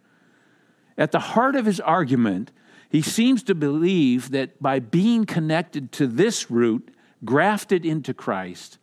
At 0.97 1.12
the 1.12 1.18
heart 1.18 1.57
of 1.57 1.66
his 1.66 1.80
argument, 1.80 2.50
he 2.88 3.02
seems 3.02 3.42
to 3.45 3.54
believe 3.54 4.30
that 4.30 4.61
by 4.62 4.80
being 4.80 5.25
connected 5.25 5.92
to 5.92 6.07
this 6.07 6.50
root, 6.50 6.95
grafted 7.25 7.85
into 7.85 8.14
Christ, 8.14 8.78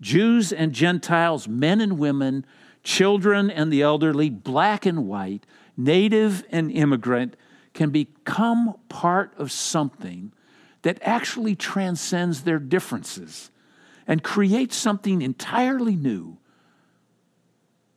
Jews 0.00 0.52
and 0.52 0.72
Gentiles, 0.72 1.46
men 1.46 1.80
and 1.80 1.98
women, 1.98 2.44
children 2.82 3.50
and 3.50 3.72
the 3.72 3.82
elderly, 3.82 4.30
black 4.30 4.84
and 4.84 5.06
white, 5.06 5.46
native 5.76 6.44
and 6.50 6.70
immigrant, 6.70 7.36
can 7.74 7.90
become 7.90 8.74
part 8.88 9.32
of 9.38 9.50
something 9.50 10.32
that 10.82 10.98
actually 11.02 11.54
transcends 11.54 12.42
their 12.42 12.58
differences 12.58 13.50
and 14.06 14.22
creates 14.22 14.76
something 14.76 15.22
entirely 15.22 15.96
new 15.96 16.36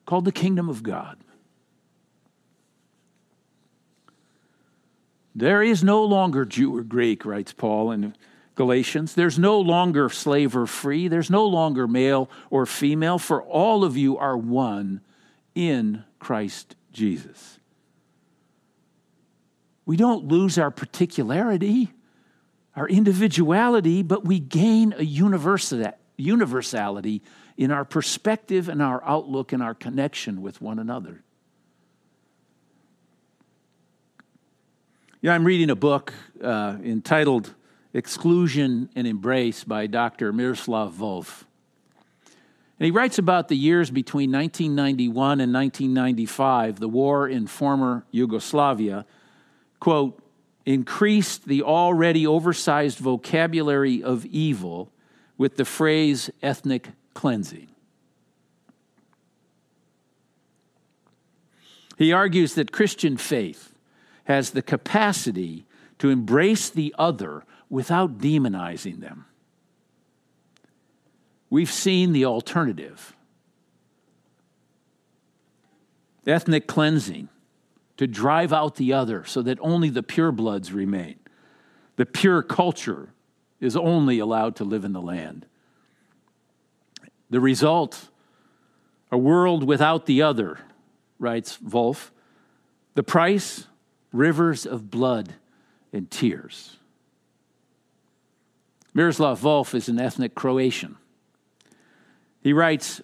called 0.06 0.26
the 0.26 0.32
kingdom 0.32 0.70
of 0.70 0.84
God. 0.84 1.18
There 5.34 5.62
is 5.62 5.84
no 5.84 6.04
longer 6.04 6.46
Jew 6.46 6.78
or 6.78 6.84
Greek, 6.84 7.26
writes 7.26 7.52
Paul 7.52 7.92
in 7.92 8.16
Galatians. 8.56 9.16
There's 9.16 9.38
no 9.38 9.60
longer 9.60 10.10
slave 10.10 10.56
or 10.56 10.66
free. 10.66 11.10
There's 11.10 11.30
no 11.30 11.46
longer 11.46 11.88
male 11.88 12.30
or 12.50 12.66
female, 12.66 13.20
for 13.20 13.44
all 13.44 13.84
of 13.84 13.98
you 13.98 14.18
are 14.18 14.38
one 14.38 15.02
in 15.54 16.06
Christ 16.20 16.76
Jesus. 16.94 17.60
We 19.86 19.98
don't 19.98 20.28
lose 20.28 20.58
our 20.58 20.72
particularity, 20.72 21.92
our 22.76 22.88
individuality, 22.88 24.04
but 24.04 24.26
we 24.26 24.40
gain 24.40 24.94
a 24.98 25.04
universality 25.04 27.22
in 27.58 27.72
our 27.72 27.86
perspective 27.86 28.68
and 28.68 28.82
our 28.82 29.04
outlook 29.06 29.54
and 29.54 29.62
our 29.62 29.74
connection 29.74 30.42
with 30.42 30.62
one 30.62 30.80
another. 30.80 31.22
Yeah, 35.22 35.34
I'm 35.34 35.46
reading 35.46 35.70
a 35.70 35.76
book 35.76 36.14
uh, 36.44 36.78
entitled 36.84 37.54
Exclusion 37.94 38.90
and 38.96 39.08
Embrace 39.08 39.64
by 39.64 39.88
Dr. 39.88 40.34
Miroslav 40.34 40.94
Volf. 40.94 41.44
And 42.78 42.86
he 42.86 42.92
writes 42.92 43.18
about 43.18 43.48
the 43.48 43.56
years 43.56 43.90
between 43.90 44.32
1991 44.32 45.40
and 45.40 45.54
1995, 45.54 46.80
the 46.80 46.90
war 46.90 47.28
in 47.28 47.48
former 47.48 48.06
Yugoslavia, 48.12 49.06
quote, 49.86 50.20
increased 50.66 51.46
the 51.46 51.62
already 51.62 52.26
oversized 52.26 52.98
vocabulary 52.98 54.02
of 54.02 54.26
evil 54.26 54.92
with 55.38 55.58
the 55.58 55.64
phrase 55.64 56.28
ethnic 56.42 56.88
cleansing. 57.14 57.68
He 62.00 62.12
argues 62.12 62.56
that 62.56 62.72
Christian 62.72 63.16
faith 63.16 63.76
has 64.24 64.50
the 64.50 64.64
capacity 64.64 65.68
to 66.00 66.10
embrace 66.10 66.68
the 66.68 66.96
other 66.98 67.44
without 67.70 68.18
demonizing 68.18 69.02
them. 69.02 69.26
We've 71.52 71.72
seen 71.72 72.12
the 72.12 72.26
alternative 72.26 73.16
ethnic 76.26 76.66
cleansing 76.66 77.30
to 77.98 78.08
drive 78.08 78.52
out 78.52 78.76
the 78.76 78.94
other 78.94 79.24
so 79.26 79.42
that 79.42 79.58
only 79.62 79.90
the 79.90 80.04
pure 80.04 80.32
bloods 80.32 80.72
remain. 80.72 81.18
The 81.96 82.06
pure 82.06 82.42
culture 82.42 83.10
is 83.60 83.78
only 83.78 84.20
allowed 84.20 84.56
to 84.58 84.64
live 84.64 84.84
in 84.84 84.94
the 84.94 85.02
land. 85.02 85.46
The 87.30 87.40
result, 87.40 88.10
a 89.12 89.18
world 89.18 89.64
without 89.64 90.06
the 90.06 90.22
other, 90.22 90.60
writes 91.20 91.58
Volf. 91.58 92.12
The 92.96 93.04
price, 93.04 93.68
rivers 94.12 94.66
of 94.66 94.90
blood 94.90 95.34
and 95.92 96.10
tears. 96.12 96.78
Miroslav 98.94 99.42
Volf 99.42 99.74
is 99.74 99.90
an 99.90 100.00
ethnic 100.00 100.36
Croatian. 100.36 100.96
He 102.42 102.54
writes 102.54 103.02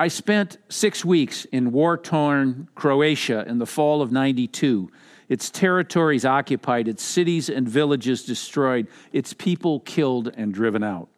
I 0.00 0.08
spent 0.08 0.56
six 0.70 1.04
weeks 1.04 1.44
in 1.44 1.72
war 1.72 1.98
torn 1.98 2.70
Croatia 2.74 3.44
in 3.46 3.58
the 3.58 3.66
fall 3.66 4.00
of 4.00 4.10
92. 4.10 4.90
Its 5.28 5.50
territories 5.50 6.24
occupied, 6.24 6.88
its 6.88 7.02
cities 7.02 7.50
and 7.50 7.68
villages 7.68 8.24
destroyed, 8.24 8.88
its 9.12 9.34
people 9.34 9.80
killed 9.80 10.32
and 10.34 10.54
driven 10.54 10.82
out. 10.82 11.10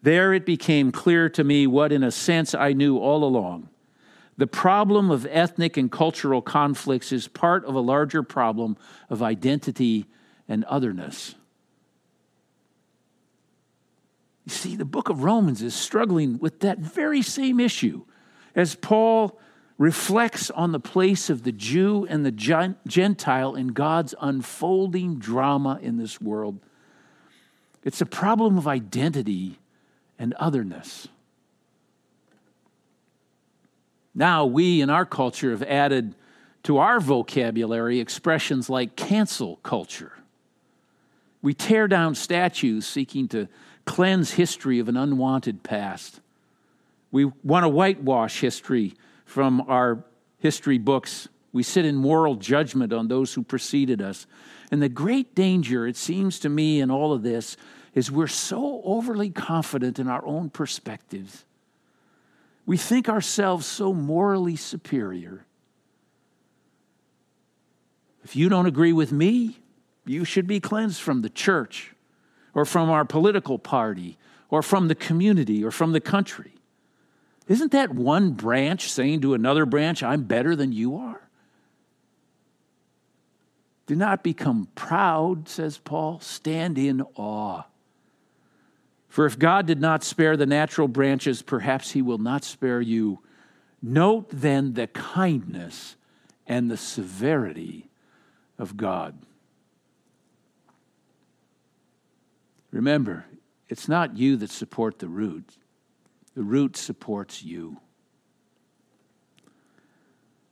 There 0.00 0.32
it 0.32 0.46
became 0.46 0.92
clear 0.92 1.28
to 1.30 1.42
me 1.42 1.66
what, 1.66 1.90
in 1.90 2.04
a 2.04 2.12
sense, 2.12 2.54
I 2.54 2.72
knew 2.72 2.98
all 2.98 3.24
along 3.24 3.68
the 4.36 4.46
problem 4.46 5.10
of 5.10 5.26
ethnic 5.28 5.76
and 5.76 5.90
cultural 5.90 6.40
conflicts 6.40 7.10
is 7.10 7.26
part 7.26 7.64
of 7.64 7.74
a 7.74 7.80
larger 7.80 8.22
problem 8.22 8.76
of 9.10 9.20
identity 9.20 10.06
and 10.46 10.64
otherness. 10.66 11.34
You 14.48 14.54
see, 14.54 14.76
the 14.76 14.86
book 14.86 15.10
of 15.10 15.24
Romans 15.24 15.60
is 15.60 15.74
struggling 15.74 16.38
with 16.38 16.60
that 16.60 16.78
very 16.78 17.20
same 17.20 17.60
issue 17.60 18.06
as 18.54 18.74
Paul 18.74 19.38
reflects 19.76 20.50
on 20.50 20.72
the 20.72 20.80
place 20.80 21.28
of 21.28 21.42
the 21.42 21.52
Jew 21.52 22.06
and 22.08 22.24
the 22.24 22.32
Gentile 22.86 23.54
in 23.54 23.68
God's 23.68 24.14
unfolding 24.18 25.18
drama 25.18 25.78
in 25.82 25.98
this 25.98 26.18
world. 26.18 26.60
It's 27.84 28.00
a 28.00 28.06
problem 28.06 28.56
of 28.56 28.66
identity 28.66 29.58
and 30.18 30.32
otherness. 30.38 31.08
Now, 34.14 34.46
we 34.46 34.80
in 34.80 34.88
our 34.88 35.04
culture 35.04 35.50
have 35.50 35.62
added 35.62 36.14
to 36.62 36.78
our 36.78 37.00
vocabulary 37.00 38.00
expressions 38.00 38.70
like 38.70 38.96
cancel 38.96 39.56
culture. 39.56 40.12
We 41.40 41.54
tear 41.54 41.88
down 41.88 42.14
statues 42.14 42.86
seeking 42.86 43.28
to 43.28 43.48
cleanse 43.84 44.32
history 44.32 44.78
of 44.78 44.88
an 44.88 44.96
unwanted 44.96 45.62
past. 45.62 46.20
We 47.10 47.26
want 47.42 47.64
to 47.64 47.68
whitewash 47.68 48.40
history 48.40 48.94
from 49.24 49.62
our 49.68 50.04
history 50.40 50.78
books 50.78 51.28
We 51.52 51.62
sit 51.62 51.84
in 51.84 51.96
moral 51.96 52.36
judgment 52.36 52.92
on 52.92 53.08
those 53.08 53.34
who 53.34 53.42
preceded 53.42 54.02
us. 54.02 54.26
And 54.70 54.82
the 54.82 54.88
great 54.88 55.34
danger, 55.34 55.86
it 55.86 55.96
seems 55.96 56.38
to 56.40 56.48
me, 56.48 56.80
in 56.80 56.90
all 56.90 57.12
of 57.12 57.22
this 57.22 57.56
is 57.94 58.10
we're 58.10 58.26
so 58.26 58.82
overly 58.84 59.30
confident 59.30 59.98
in 59.98 60.08
our 60.08 60.24
own 60.26 60.50
perspectives. 60.50 61.44
We 62.66 62.76
think 62.76 63.08
ourselves 63.08 63.64
so 63.64 63.94
morally 63.94 64.56
superior. 64.56 65.46
If 68.24 68.36
you 68.36 68.50
don't 68.50 68.66
agree 68.66 68.92
with 68.92 69.10
me, 69.10 69.58
you 70.08 70.24
should 70.24 70.46
be 70.46 70.60
cleansed 70.60 71.00
from 71.00 71.22
the 71.22 71.30
church 71.30 71.94
or 72.54 72.64
from 72.64 72.90
our 72.90 73.04
political 73.04 73.58
party 73.58 74.18
or 74.50 74.62
from 74.62 74.88
the 74.88 74.94
community 74.94 75.64
or 75.64 75.70
from 75.70 75.92
the 75.92 76.00
country. 76.00 76.54
Isn't 77.46 77.72
that 77.72 77.94
one 77.94 78.32
branch 78.32 78.90
saying 78.90 79.22
to 79.22 79.34
another 79.34 79.64
branch, 79.64 80.02
I'm 80.02 80.24
better 80.24 80.54
than 80.54 80.72
you 80.72 80.96
are? 80.96 81.28
Do 83.86 83.96
not 83.96 84.22
become 84.22 84.68
proud, 84.74 85.48
says 85.48 85.78
Paul. 85.78 86.20
Stand 86.20 86.76
in 86.76 87.02
awe. 87.16 87.62
For 89.08 89.24
if 89.24 89.38
God 89.38 89.66
did 89.66 89.80
not 89.80 90.04
spare 90.04 90.36
the 90.36 90.44
natural 90.44 90.88
branches, 90.88 91.40
perhaps 91.40 91.92
he 91.92 92.02
will 92.02 92.18
not 92.18 92.44
spare 92.44 92.82
you. 92.82 93.20
Note 93.80 94.26
then 94.30 94.74
the 94.74 94.88
kindness 94.88 95.96
and 96.46 96.70
the 96.70 96.76
severity 96.76 97.88
of 98.58 98.76
God. 98.76 99.14
Remember, 102.78 103.24
it's 103.68 103.88
not 103.88 104.16
you 104.16 104.36
that 104.36 104.52
support 104.52 105.00
the 105.00 105.08
root, 105.08 105.56
the 106.36 106.44
root 106.44 106.76
supports 106.76 107.42
you. 107.42 107.78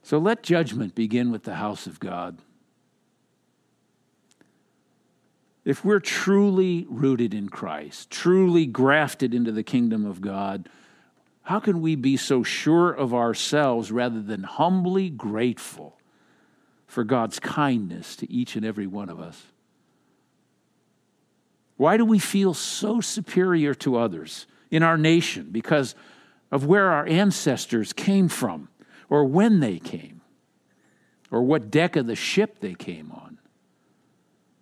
So 0.03 0.19
let 0.19 0.43
judgment 0.43 0.97
begin 0.97 1.31
with 1.31 1.45
the 1.45 1.55
house 1.55 1.87
of 1.87 2.01
God. 2.01 2.39
if 5.65 5.85
we're 5.85 6.01
truly 6.01 6.85
rooted 6.89 7.33
in 7.33 7.49
Christ, 7.49 8.11
truly 8.11 8.67
grafted 8.67 9.33
into 9.33 9.53
the 9.53 9.63
kingdom 9.63 10.05
of 10.05 10.21
God, 10.21 10.69
how 11.43 11.61
can 11.61 11.81
we 11.81 11.95
be 11.95 12.17
so 12.17 12.43
sure 12.43 12.91
of 12.91 13.15
ourselves 13.15 13.93
rather 13.93 14.21
than 14.21 14.43
humbly 14.43 15.11
grateful 15.11 15.97
for 16.89 17.05
God's 17.05 17.39
kindness 17.39 18.17
to 18.17 18.29
each 18.33 18.57
and 18.57 18.67
every 18.67 18.89
one 18.89 19.09
of 19.11 19.21
us? 19.21 19.45
Why 21.77 21.97
do 21.97 22.05
we 22.05 22.19
feel 22.19 22.55
so 22.55 23.01
superior 23.01 23.75
to 23.75 23.97
others 23.97 24.47
in 24.71 24.83
our 24.83 24.97
nation 24.97 25.49
because 25.53 25.95
of 26.51 26.67
where 26.67 26.91
our 26.91 27.07
ancestors 27.07 27.93
came 27.93 28.29
from, 28.29 28.69
or 29.11 29.25
when 29.25 29.61
they 29.61 29.79
came, 29.79 30.21
or 31.31 31.43
what 31.43 31.71
deck 31.71 31.97
of 31.97 32.07
the 32.07 32.17
ship 32.17 32.61
they 32.61 32.75
came 32.75 33.13
on? 33.13 33.39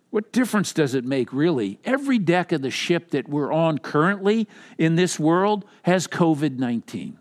What 0.09 0.31
difference 0.31 0.73
does 0.73 0.93
it 0.95 1.03
make, 1.03 1.33
really? 1.33 1.79
Every 1.83 2.19
deck 2.19 2.51
of 2.51 2.61
the 2.61 2.71
ship 2.71 3.11
that 3.11 3.27
we're 3.27 3.51
on 3.51 3.79
currently 3.79 4.47
in 4.77 4.95
this 4.95 5.19
world 5.19 5.65
has 5.83 6.07
COVID 6.07 6.57
19. 6.57 7.19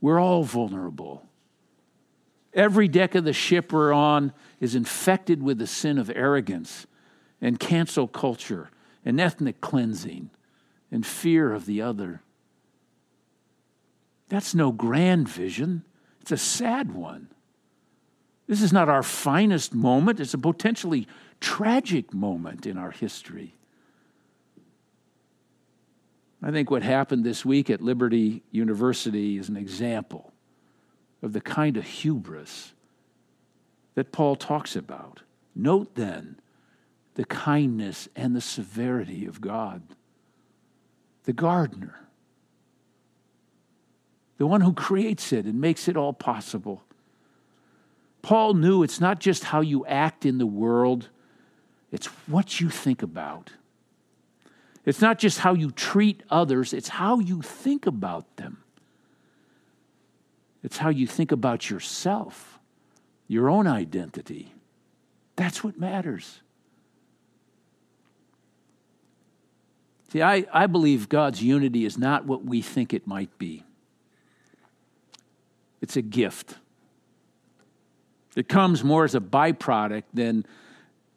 We're 0.00 0.20
all 0.20 0.44
vulnerable. 0.44 1.26
Every 2.54 2.88
deck 2.88 3.14
of 3.14 3.24
the 3.24 3.32
ship 3.32 3.72
we're 3.72 3.92
on 3.92 4.32
is 4.58 4.74
infected 4.74 5.42
with 5.42 5.58
the 5.58 5.66
sin 5.66 5.98
of 5.98 6.10
arrogance 6.14 6.86
and 7.40 7.58
cancel 7.58 8.08
culture 8.08 8.70
and 9.08 9.18
ethnic 9.18 9.62
cleansing 9.62 10.28
and 10.92 11.06
fear 11.06 11.54
of 11.54 11.64
the 11.64 11.80
other. 11.80 12.20
That's 14.28 14.54
no 14.54 14.70
grand 14.70 15.30
vision, 15.30 15.82
it's 16.20 16.30
a 16.30 16.36
sad 16.36 16.94
one. 16.94 17.28
This 18.46 18.60
is 18.60 18.70
not 18.70 18.90
our 18.90 19.02
finest 19.02 19.74
moment, 19.74 20.20
it's 20.20 20.34
a 20.34 20.38
potentially 20.38 21.08
tragic 21.40 22.12
moment 22.12 22.66
in 22.66 22.76
our 22.76 22.90
history. 22.90 23.54
I 26.42 26.50
think 26.50 26.70
what 26.70 26.82
happened 26.82 27.24
this 27.24 27.46
week 27.46 27.70
at 27.70 27.80
Liberty 27.80 28.42
University 28.50 29.38
is 29.38 29.48
an 29.48 29.56
example 29.56 30.34
of 31.22 31.32
the 31.32 31.40
kind 31.40 31.78
of 31.78 31.84
hubris 31.84 32.74
that 33.94 34.12
Paul 34.12 34.36
talks 34.36 34.76
about. 34.76 35.22
Note 35.56 35.94
then 35.94 36.38
the 37.18 37.24
kindness 37.24 38.08
and 38.14 38.36
the 38.36 38.40
severity 38.40 39.26
of 39.26 39.40
God. 39.40 39.82
The 41.24 41.32
gardener, 41.32 41.98
the 44.36 44.46
one 44.46 44.60
who 44.60 44.72
creates 44.72 45.32
it 45.32 45.44
and 45.44 45.60
makes 45.60 45.88
it 45.88 45.96
all 45.96 46.12
possible. 46.12 46.84
Paul 48.22 48.54
knew 48.54 48.84
it's 48.84 49.00
not 49.00 49.18
just 49.18 49.42
how 49.42 49.62
you 49.62 49.84
act 49.84 50.24
in 50.24 50.38
the 50.38 50.46
world 50.46 51.08
it's 51.90 52.06
what 52.28 52.60
you 52.60 52.68
think 52.68 53.02
about. 53.02 53.50
It's 54.84 55.00
not 55.00 55.18
just 55.18 55.40
how 55.40 55.54
you 55.54 55.70
treat 55.70 56.22
others, 56.30 56.72
it's 56.72 56.88
how 56.88 57.18
you 57.18 57.42
think 57.42 57.86
about 57.86 58.36
them. 58.36 58.58
It's 60.62 60.78
how 60.78 60.90
you 60.90 61.06
think 61.06 61.32
about 61.32 61.68
yourself, 61.68 62.60
your 63.26 63.48
own 63.48 63.66
identity. 63.66 64.52
That's 65.36 65.64
what 65.64 65.78
matters. 65.78 66.42
See, 70.10 70.22
I, 70.22 70.46
I 70.52 70.66
believe 70.66 71.08
God's 71.08 71.42
unity 71.42 71.84
is 71.84 71.98
not 71.98 72.24
what 72.24 72.44
we 72.44 72.62
think 72.62 72.94
it 72.94 73.06
might 73.06 73.36
be, 73.38 73.64
it's 75.80 75.96
a 75.96 76.02
gift. 76.02 76.56
It 78.36 78.48
comes 78.48 78.84
more 78.84 79.04
as 79.04 79.16
a 79.16 79.20
byproduct 79.20 80.04
than 80.14 80.46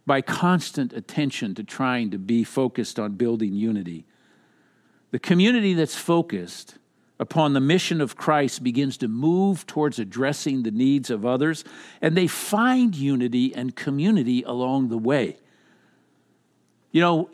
by 0.08 0.22
constant 0.22 0.92
attention 0.92 1.54
to 1.54 1.64
trying 1.64 2.10
to 2.12 2.18
be 2.18 2.44
focused 2.44 2.98
on 2.98 3.12
building 3.12 3.54
unity. 3.54 4.06
The 5.12 5.20
community 5.20 5.76
that's 5.76 5.96
focused 5.96 6.80
upon 7.20 7.54
the 7.54 7.60
mission 7.60 8.02
of 8.02 8.16
Christ 8.16 8.64
begins 8.64 8.98
to 8.98 9.08
move 9.08 9.68
towards 9.68 10.00
addressing 10.00 10.64
the 10.64 10.72
needs 10.72 11.12
of 11.12 11.24
others, 11.24 11.64
and 12.02 12.18
they 12.18 12.26
find 12.26 12.96
unity 12.96 13.54
and 13.54 13.76
community 13.76 14.42
along 14.42 14.90
the 14.90 14.98
way. 14.98 15.38
You 16.92 17.02
know, 17.02 17.30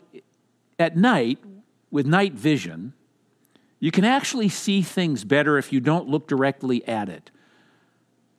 at 0.78 0.96
night, 0.96 1.38
with 1.90 2.06
night 2.06 2.34
vision, 2.34 2.92
you 3.80 3.90
can 3.90 4.04
actually 4.04 4.48
see 4.48 4.82
things 4.82 5.24
better 5.24 5.58
if 5.58 5.72
you 5.72 5.80
don't 5.80 6.08
look 6.08 6.26
directly 6.26 6.86
at 6.86 7.08
it. 7.08 7.30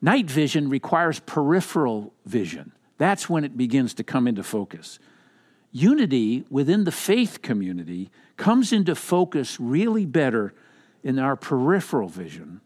Night 0.02 0.30
vision 0.30 0.68
requires 0.68 1.20
peripheral 1.20 2.12
vision. 2.24 2.72
That's 2.98 3.28
when 3.28 3.44
it 3.44 3.56
begins 3.56 3.94
to 3.94 4.04
come 4.04 4.26
into 4.26 4.42
focus. 4.42 4.98
Unity 5.72 6.44
within 6.50 6.84
the 6.84 6.92
faith 6.92 7.42
community 7.42 8.10
comes 8.36 8.72
into 8.72 8.94
focus 8.94 9.58
really 9.60 10.06
better 10.06 10.54
in 11.02 11.18
our 11.18 11.36
peripheral 11.36 12.08
vision. 12.08 12.60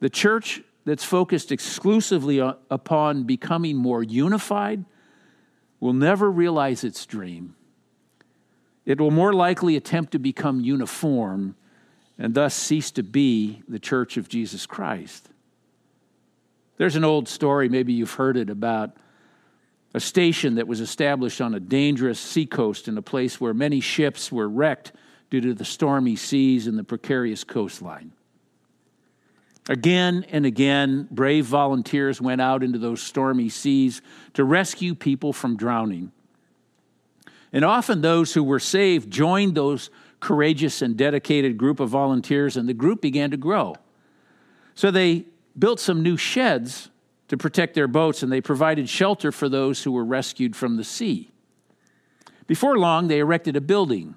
The 0.00 0.10
church 0.10 0.62
that's 0.84 1.04
focused 1.04 1.52
exclusively 1.52 2.38
upon 2.38 3.24
becoming 3.24 3.76
more 3.76 4.02
unified 4.02 4.84
will 5.80 5.92
never 5.92 6.30
realize 6.30 6.84
its 6.84 7.04
dream. 7.04 7.54
It 8.88 8.98
will 8.98 9.10
more 9.10 9.34
likely 9.34 9.76
attempt 9.76 10.12
to 10.12 10.18
become 10.18 10.60
uniform 10.60 11.56
and 12.18 12.32
thus 12.32 12.54
cease 12.54 12.90
to 12.92 13.02
be 13.02 13.62
the 13.68 13.78
church 13.78 14.16
of 14.16 14.30
Jesus 14.30 14.64
Christ. 14.64 15.28
There's 16.78 16.96
an 16.96 17.04
old 17.04 17.28
story, 17.28 17.68
maybe 17.68 17.92
you've 17.92 18.14
heard 18.14 18.38
it, 18.38 18.48
about 18.48 18.96
a 19.92 20.00
station 20.00 20.54
that 20.54 20.66
was 20.66 20.80
established 20.80 21.42
on 21.42 21.52
a 21.52 21.60
dangerous 21.60 22.18
seacoast 22.18 22.88
in 22.88 22.96
a 22.96 23.02
place 23.02 23.38
where 23.38 23.52
many 23.52 23.80
ships 23.80 24.32
were 24.32 24.48
wrecked 24.48 24.92
due 25.28 25.42
to 25.42 25.52
the 25.52 25.66
stormy 25.66 26.16
seas 26.16 26.66
and 26.66 26.78
the 26.78 26.84
precarious 26.84 27.44
coastline. 27.44 28.12
Again 29.68 30.24
and 30.30 30.46
again, 30.46 31.08
brave 31.10 31.44
volunteers 31.44 32.22
went 32.22 32.40
out 32.40 32.62
into 32.62 32.78
those 32.78 33.02
stormy 33.02 33.50
seas 33.50 34.00
to 34.32 34.44
rescue 34.44 34.94
people 34.94 35.34
from 35.34 35.58
drowning. 35.58 36.10
And 37.52 37.64
often 37.64 38.00
those 38.00 38.34
who 38.34 38.42
were 38.44 38.58
saved 38.60 39.10
joined 39.10 39.54
those 39.54 39.90
courageous 40.20 40.82
and 40.82 40.96
dedicated 40.96 41.56
group 41.56 41.80
of 41.80 41.88
volunteers, 41.88 42.56
and 42.56 42.68
the 42.68 42.74
group 42.74 43.00
began 43.00 43.30
to 43.30 43.36
grow. 43.36 43.76
So 44.74 44.90
they 44.90 45.26
built 45.58 45.80
some 45.80 46.02
new 46.02 46.16
sheds 46.16 46.90
to 47.28 47.36
protect 47.36 47.74
their 47.74 47.88
boats, 47.88 48.22
and 48.22 48.30
they 48.30 48.40
provided 48.40 48.88
shelter 48.88 49.32
for 49.32 49.48
those 49.48 49.82
who 49.82 49.92
were 49.92 50.04
rescued 50.04 50.56
from 50.56 50.76
the 50.76 50.84
sea. 50.84 51.30
Before 52.46 52.78
long, 52.78 53.08
they 53.08 53.18
erected 53.18 53.56
a 53.56 53.60
building 53.60 54.16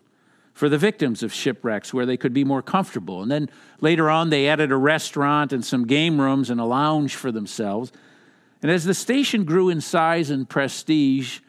for 0.53 0.69
the 0.69 0.77
victims 0.77 1.23
of 1.23 1.33
shipwrecks 1.33 1.93
where 1.93 2.05
they 2.05 2.17
could 2.17 2.33
be 2.33 2.43
more 2.43 2.61
comfortable. 2.61 3.21
And 3.21 3.31
then 3.31 3.49
later 3.79 4.09
on, 4.09 4.29
they 4.29 4.47
added 4.47 4.71
a 4.71 4.77
restaurant 4.77 5.53
and 5.53 5.65
some 5.65 5.87
game 5.87 6.19
rooms 6.19 6.49
and 6.49 6.59
a 6.59 6.65
lounge 6.65 7.15
for 7.15 7.31
themselves. 7.31 7.91
And 8.61 8.71
as 8.71 8.85
the 8.85 8.93
station 8.93 9.43
grew 9.43 9.69
in 9.69 9.81
size 9.81 10.29
and 10.29 10.47
prestige, 10.47 11.39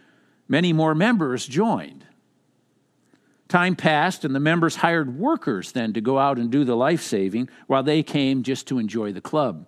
many 0.53 0.71
more 0.71 0.95
members 0.95 1.47
joined. 1.47 2.05
Time 3.49 3.75
passed, 3.75 4.23
and 4.23 4.35
the 4.35 4.41
members 4.41 4.77
hired 4.77 5.19
workers 5.19 5.73
then 5.73 5.95
to 5.95 6.01
go 6.03 6.19
out 6.19 6.39
and 6.39 6.51
do 6.51 6.63
the 6.63 6.77
life 6.77 7.01
saving 7.01 7.49
while 7.69 7.83
they 7.83 8.03
came 8.03 8.43
just 8.43 8.69
to 8.69 8.79
enjoy 8.79 9.13
the 9.13 9.21
club. 9.23 9.67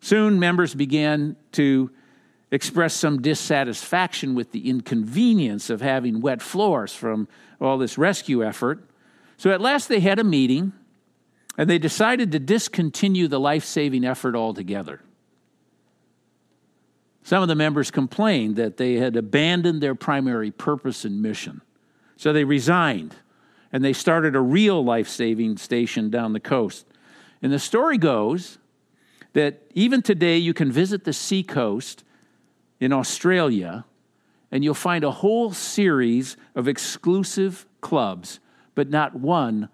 Soon, 0.00 0.38
members 0.38 0.76
began 0.76 1.34
to 1.52 1.90
express 2.52 2.94
some 2.94 3.20
dissatisfaction 3.20 4.36
with 4.36 4.52
the 4.52 4.70
inconvenience 4.70 5.70
of 5.70 5.80
having 5.80 6.20
wet 6.20 6.40
floors 6.40 6.94
from 6.94 7.26
all 7.60 7.76
this 7.76 7.98
rescue 7.98 8.44
effort. 8.44 8.88
So, 9.38 9.50
at 9.50 9.60
last, 9.60 9.88
they 9.88 10.00
had 10.00 10.20
a 10.20 10.24
meeting 10.24 10.72
and 11.58 11.68
they 11.68 11.78
decided 11.78 12.30
to 12.30 12.38
discontinue 12.38 13.26
the 13.26 13.40
life 13.40 13.64
saving 13.64 14.04
effort 14.04 14.36
altogether. 14.36 15.00
Some 17.24 17.42
of 17.42 17.48
the 17.48 17.54
members 17.54 17.90
complained 17.90 18.56
that 18.56 18.76
they 18.76 18.94
had 18.94 19.16
abandoned 19.16 19.82
their 19.82 19.94
primary 19.94 20.50
purpose 20.50 21.06
and 21.06 21.22
mission. 21.22 21.62
So 22.16 22.32
they 22.32 22.44
resigned 22.44 23.16
and 23.72 23.82
they 23.82 23.94
started 23.94 24.36
a 24.36 24.40
real 24.40 24.84
life 24.84 25.08
saving 25.08 25.56
station 25.56 26.10
down 26.10 26.34
the 26.34 26.38
coast. 26.38 26.86
And 27.42 27.50
the 27.50 27.58
story 27.58 27.96
goes 27.96 28.58
that 29.32 29.62
even 29.74 30.02
today 30.02 30.36
you 30.36 30.52
can 30.52 30.70
visit 30.70 31.04
the 31.04 31.14
seacoast 31.14 32.04
in 32.78 32.92
Australia 32.92 33.86
and 34.52 34.62
you'll 34.62 34.74
find 34.74 35.02
a 35.02 35.10
whole 35.10 35.50
series 35.50 36.36
of 36.54 36.68
exclusive 36.68 37.66
clubs, 37.80 38.38
but 38.74 38.90
not 38.90 39.16
one 39.16 39.70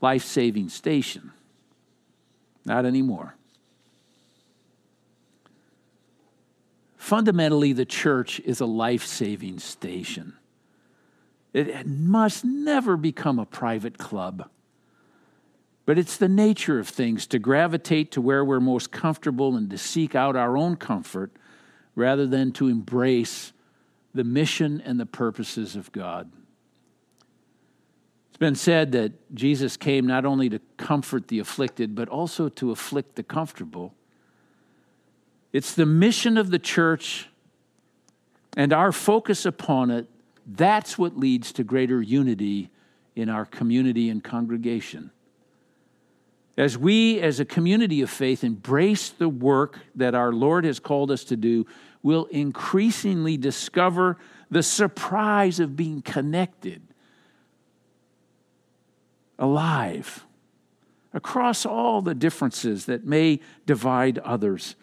life 0.00 0.24
saving 0.24 0.70
station. 0.70 1.32
Not 2.64 2.86
anymore. 2.86 3.37
Fundamentally, 7.08 7.72
the 7.72 7.86
church 7.86 8.38
is 8.40 8.60
a 8.60 8.66
life 8.66 9.06
saving 9.06 9.58
station. 9.60 10.34
It 11.54 11.86
must 11.86 12.44
never 12.44 12.98
become 12.98 13.38
a 13.38 13.46
private 13.46 13.96
club. 13.96 14.50
But 15.86 15.98
it's 15.98 16.18
the 16.18 16.28
nature 16.28 16.78
of 16.78 16.86
things 16.86 17.26
to 17.28 17.38
gravitate 17.38 18.10
to 18.10 18.20
where 18.20 18.44
we're 18.44 18.60
most 18.60 18.92
comfortable 18.92 19.56
and 19.56 19.70
to 19.70 19.78
seek 19.78 20.14
out 20.14 20.36
our 20.36 20.58
own 20.58 20.76
comfort 20.76 21.32
rather 21.94 22.26
than 22.26 22.52
to 22.52 22.68
embrace 22.68 23.54
the 24.12 24.22
mission 24.22 24.82
and 24.82 25.00
the 25.00 25.06
purposes 25.06 25.76
of 25.76 25.90
God. 25.92 26.30
It's 28.28 28.36
been 28.36 28.54
said 28.54 28.92
that 28.92 29.34
Jesus 29.34 29.78
came 29.78 30.06
not 30.06 30.26
only 30.26 30.50
to 30.50 30.60
comfort 30.76 31.28
the 31.28 31.38
afflicted, 31.38 31.94
but 31.94 32.10
also 32.10 32.50
to 32.50 32.70
afflict 32.70 33.16
the 33.16 33.22
comfortable. 33.22 33.94
It's 35.52 35.74
the 35.74 35.86
mission 35.86 36.36
of 36.36 36.50
the 36.50 36.58
church 36.58 37.28
and 38.56 38.72
our 38.72 38.92
focus 38.92 39.46
upon 39.46 39.90
it. 39.90 40.06
That's 40.46 40.98
what 40.98 41.16
leads 41.16 41.52
to 41.52 41.64
greater 41.64 42.02
unity 42.02 42.70
in 43.14 43.28
our 43.28 43.44
community 43.44 44.10
and 44.10 44.22
congregation. 44.22 45.10
As 46.56 46.76
we, 46.76 47.20
as 47.20 47.38
a 47.38 47.44
community 47.44 48.02
of 48.02 48.10
faith, 48.10 48.42
embrace 48.42 49.10
the 49.10 49.28
work 49.28 49.78
that 49.94 50.14
our 50.14 50.32
Lord 50.32 50.64
has 50.64 50.80
called 50.80 51.10
us 51.10 51.22
to 51.24 51.36
do, 51.36 51.66
we'll 52.02 52.24
increasingly 52.26 53.36
discover 53.36 54.16
the 54.50 54.62
surprise 54.62 55.60
of 55.60 55.76
being 55.76 56.02
connected, 56.02 56.82
alive, 59.38 60.26
across 61.12 61.64
all 61.64 62.02
the 62.02 62.14
differences 62.14 62.86
that 62.86 63.04
may 63.04 63.40
divide 63.66 64.18
others. 64.18 64.74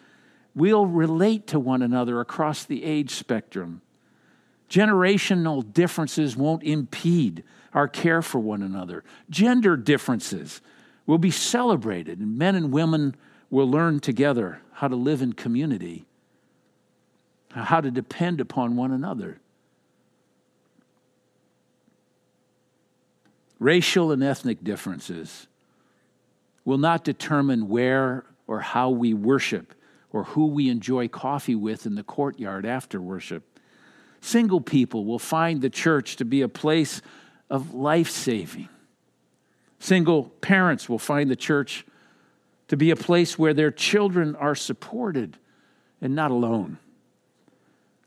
We'll 0.55 0.85
relate 0.85 1.47
to 1.47 1.59
one 1.59 1.81
another 1.81 2.21
across 2.21 2.63
the 2.63 2.83
age 2.85 3.11
spectrum. 3.11 3.81
Generational 4.69 5.71
differences 5.73 6.37
won't 6.37 6.63
impede 6.63 7.43
our 7.73 7.89
care 7.89 8.21
for 8.21 8.39
one 8.39 8.61
another. 8.61 9.03
Gender 9.29 9.75
differences 9.75 10.61
will 11.05 11.17
be 11.17 11.29
celebrated, 11.29 12.19
and 12.19 12.37
men 12.37 12.55
and 12.55 12.71
women 12.71 13.15
will 13.49 13.69
learn 13.69 13.99
together 13.99 14.61
how 14.71 14.87
to 14.87 14.95
live 14.95 15.21
in 15.21 15.33
community, 15.33 16.05
how 17.51 17.81
to 17.81 17.91
depend 17.91 18.39
upon 18.39 18.75
one 18.75 18.91
another. 18.91 19.39
Racial 23.59 24.11
and 24.11 24.23
ethnic 24.23 24.63
differences 24.63 25.47
will 26.63 26.77
not 26.77 27.03
determine 27.03 27.67
where 27.67 28.25
or 28.47 28.61
how 28.61 28.89
we 28.89 29.13
worship 29.13 29.73
or 30.15 30.23
who 30.23 30.45
we 30.45 30.69
enjoy 30.69 31.09
coffee 31.09 31.55
with 31.55 31.85
in 31.85 31.95
the 31.95 32.03
courtyard 32.03 32.65
after 32.65 33.01
worship. 33.01 33.59
Single 34.21 34.61
people 34.61 35.03
will 35.03 35.19
find 35.19 35.61
the 35.61 35.69
church 35.69 36.15
to 36.15 36.23
be 36.23 36.41
a 36.41 36.47
place 36.47 37.01
of 37.49 37.73
life 37.73 38.09
saving. 38.09 38.69
Single 39.77 40.29
parents 40.39 40.87
will 40.87 40.99
find 40.99 41.29
the 41.29 41.35
church 41.35 41.85
to 42.69 42.77
be 42.77 42.91
a 42.91 42.95
place 42.95 43.37
where 43.37 43.53
their 43.53 43.71
children 43.71 44.37
are 44.37 44.55
supported 44.55 45.37
and 45.99 46.15
not 46.15 46.31
alone. 46.31 46.77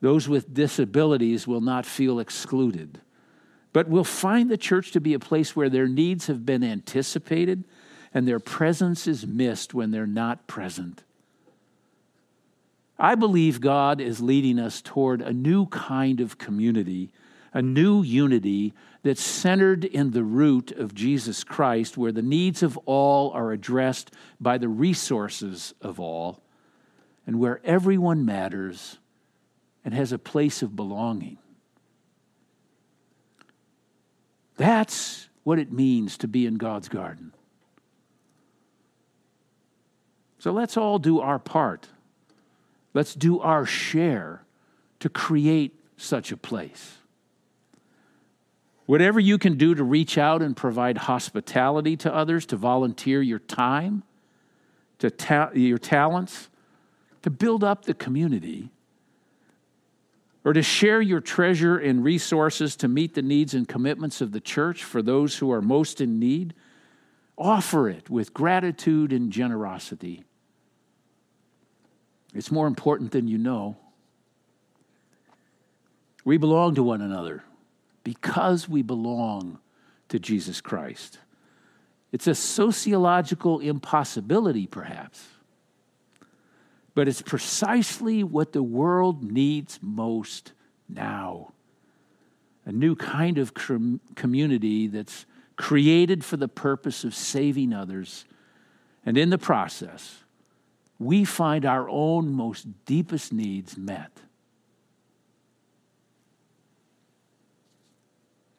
Those 0.01 0.31
with 0.31 0.55
disabilities 0.55 1.47
will 1.47 1.61
not 1.61 1.85
feel 1.85 2.21
excluded, 2.21 3.03
but 3.75 3.87
will 3.87 4.03
find 4.03 4.51
the 4.51 4.57
church 4.57 4.92
to 4.92 5.01
be 5.03 5.12
a 5.12 5.18
place 5.18 5.55
where 5.55 5.68
their 5.68 5.87
needs 5.87 6.27
have 6.29 6.47
been 6.47 6.64
anticipated 6.64 7.64
and 8.14 8.27
their 8.27 8.40
presence 8.40 9.07
is 9.07 9.27
missed 9.27 9.75
when 9.75 9.90
they're 9.90 10.07
not 10.07 10.47
present. 10.47 11.05
I 12.98 13.14
believe 13.14 13.61
God 13.61 14.00
is 14.00 14.20
leading 14.20 14.58
us 14.58 14.82
toward 14.82 15.22
a 15.22 15.32
new 15.32 15.66
kind 15.66 16.20
of 16.20 16.37
community, 16.37 17.12
a 17.54 17.62
new 17.62 18.02
unity 18.02 18.74
that's 19.04 19.22
centered 19.22 19.84
in 19.84 20.11
the 20.11 20.24
root 20.24 20.72
of 20.72 20.94
Jesus 20.94 21.44
Christ, 21.44 21.96
where 21.96 22.11
the 22.11 22.22
needs 22.22 22.62
of 22.62 22.76
all 22.87 23.30
are 23.30 23.52
addressed 23.52 24.11
by 24.40 24.58
the 24.58 24.68
resources 24.68 25.74
of 25.80 26.00
all, 26.00 26.42
and 27.26 27.38
where 27.38 27.61
everyone 27.64 28.24
matters 28.24 28.98
and 29.84 29.94
has 29.94 30.12
a 30.12 30.18
place 30.18 30.61
of 30.61 30.74
belonging. 30.74 31.38
That's 34.56 35.28
what 35.44 35.61
it 35.61 35.72
means 35.72 36.18
to 36.18 36.28
be 36.28 36.46
in 36.46 36.56
God's 36.56 36.88
garden. 36.88 37.32
So 40.40 40.50
let's 40.50 40.76
all 40.76 40.98
do 40.98 41.20
our 41.20 41.38
part 41.38 41.88
Let's 42.98 43.14
do 43.14 43.38
our 43.38 43.64
share 43.64 44.42
to 44.98 45.08
create 45.08 45.78
such 45.96 46.32
a 46.32 46.37
place. 46.37 46.96
Whatever 48.87 49.20
you 49.20 49.38
can 49.38 49.56
do 49.56 49.76
to 49.76 49.84
reach 49.84 50.18
out 50.18 50.42
and 50.42 50.56
provide 50.56 50.98
hospitality 50.98 51.96
to 51.98 52.12
others, 52.12 52.44
to 52.46 52.56
volunteer 52.56 53.22
your 53.22 53.38
time, 53.38 54.02
to 54.98 55.12
ta- 55.12 55.52
your 55.54 55.78
talents, 55.78 56.48
to 57.22 57.30
build 57.30 57.62
up 57.62 57.84
the 57.84 57.94
community, 57.94 58.68
or 60.44 60.52
to 60.52 60.61
share 60.61 61.00
your 61.00 61.20
treasure 61.20 61.78
and 61.78 62.02
resources 62.02 62.74
to 62.74 62.88
meet 62.88 63.14
the 63.14 63.22
needs 63.22 63.54
and 63.54 63.68
commitments 63.68 64.20
of 64.20 64.32
the 64.32 64.40
church 64.40 64.82
for 64.82 65.02
those 65.02 65.37
who 65.37 65.52
are 65.52 65.62
most 65.62 66.00
in 66.00 66.18
need, 66.18 66.52
offer 67.38 67.88
it 67.88 68.11
with 68.11 68.34
gratitude 68.34 69.12
and 69.12 69.30
generosity. 69.30 70.24
It's 72.34 72.50
more 72.50 72.66
important 72.66 73.12
than 73.12 73.28
you 73.28 73.38
know. 73.38 73.76
We 76.24 76.36
belong 76.36 76.74
to 76.74 76.82
one 76.82 77.00
another 77.00 77.42
because 78.04 78.68
we 78.68 78.82
belong 78.82 79.58
to 80.08 80.18
Jesus 80.18 80.60
Christ. 80.60 81.18
It's 82.12 82.26
a 82.26 82.34
sociological 82.34 83.60
impossibility, 83.60 84.66
perhaps, 84.66 85.26
but 86.94 87.08
it's 87.08 87.22
precisely 87.22 88.24
what 88.24 88.52
the 88.52 88.62
world 88.62 89.22
needs 89.22 89.78
most 89.82 90.52
now. 90.88 91.52
A 92.64 92.72
new 92.72 92.94
kind 92.94 93.38
of 93.38 93.52
community 93.54 94.86
that's 94.86 95.26
created 95.56 96.24
for 96.24 96.36
the 96.36 96.48
purpose 96.48 97.04
of 97.04 97.14
saving 97.14 97.72
others, 97.72 98.24
and 99.04 99.16
in 99.16 99.30
the 99.30 99.38
process, 99.38 100.24
we 100.98 101.24
find 101.24 101.64
our 101.64 101.88
own 101.88 102.32
most 102.32 102.66
deepest 102.84 103.32
needs 103.32 103.76
met. 103.76 104.11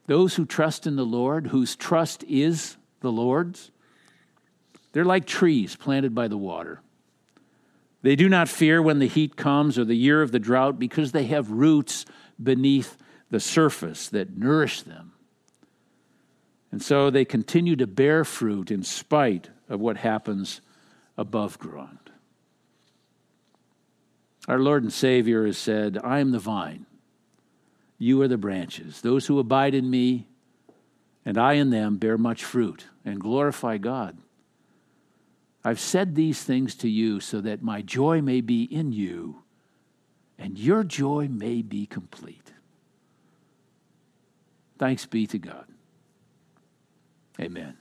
Those 0.08 0.36
who 0.36 0.46
trust 0.46 0.88
in 0.88 0.96
the 0.96 1.06
Lord, 1.06 1.48
whose 1.48 1.76
trust 1.76 2.24
is 2.24 2.78
the 3.02 3.12
Lord's, 3.12 3.72
they're 4.92 5.06
like 5.06 5.26
trees 5.26 5.76
planted 5.76 6.16
by 6.16 6.28
the 6.28 6.38
water. 6.38 6.82
They 8.02 8.16
do 8.16 8.30
not 8.30 8.50
fear 8.50 8.82
when 8.82 9.00
the 9.00 9.08
heat 9.08 9.36
comes 9.36 9.78
or 9.78 9.86
the 9.86 9.96
year 9.96 10.22
of 10.22 10.32
the 10.32 10.40
drought 10.40 10.80
because 10.80 11.12
they 11.12 11.26
have 11.26 11.52
roots 11.52 12.06
beneath 12.42 12.98
the 13.30 13.40
surface 13.40 14.10
that 14.10 14.38
nourish 14.38 14.82
them. 14.82 15.12
And 16.72 16.82
so 16.82 17.10
they 17.10 17.26
continue 17.26 17.76
to 17.76 17.88
bear 17.88 18.24
fruit 18.24 18.72
in 18.72 18.84
spite 18.84 19.50
of 19.68 19.80
what 19.80 19.98
happens 19.98 20.62
above 21.18 21.60
ground. 21.60 22.09
Our 24.50 24.58
Lord 24.58 24.82
and 24.82 24.92
Savior 24.92 25.46
has 25.46 25.60
said, 25.60 26.00
I 26.04 26.18
am 26.20 26.32
the 26.32 26.40
vine, 26.40 26.88
you 28.00 28.20
are 28.24 28.28
the 28.28 28.38
branches. 28.38 29.02
Those 29.02 29.28
who 29.28 29.38
abide 29.38 29.76
in 29.76 29.90
me 29.92 30.26
and 31.24 31.38
I 31.38 31.54
in 31.54 31.70
them 31.70 31.98
bear 31.98 32.18
much 32.18 32.44
fruit 32.44 32.88
and 33.06 33.20
glorify 33.20 33.78
God. 33.78 34.18
I've 35.64 35.80
said 35.80 36.16
these 36.16 36.42
things 36.42 36.74
to 36.78 36.90
you 36.90 37.20
so 37.20 37.42
that 37.42 37.62
my 37.62 37.84
joy 37.84 38.22
may 38.22 38.42
be 38.42 38.64
in 38.64 38.92
you 38.92 39.44
and 40.40 40.58
your 40.58 40.84
joy 40.84 41.28
may 41.30 41.62
be 41.62 41.86
complete. 41.86 42.54
Thanks 44.80 45.06
be 45.06 45.28
to 45.28 45.38
God. 45.38 45.66
Amen. 47.40 47.78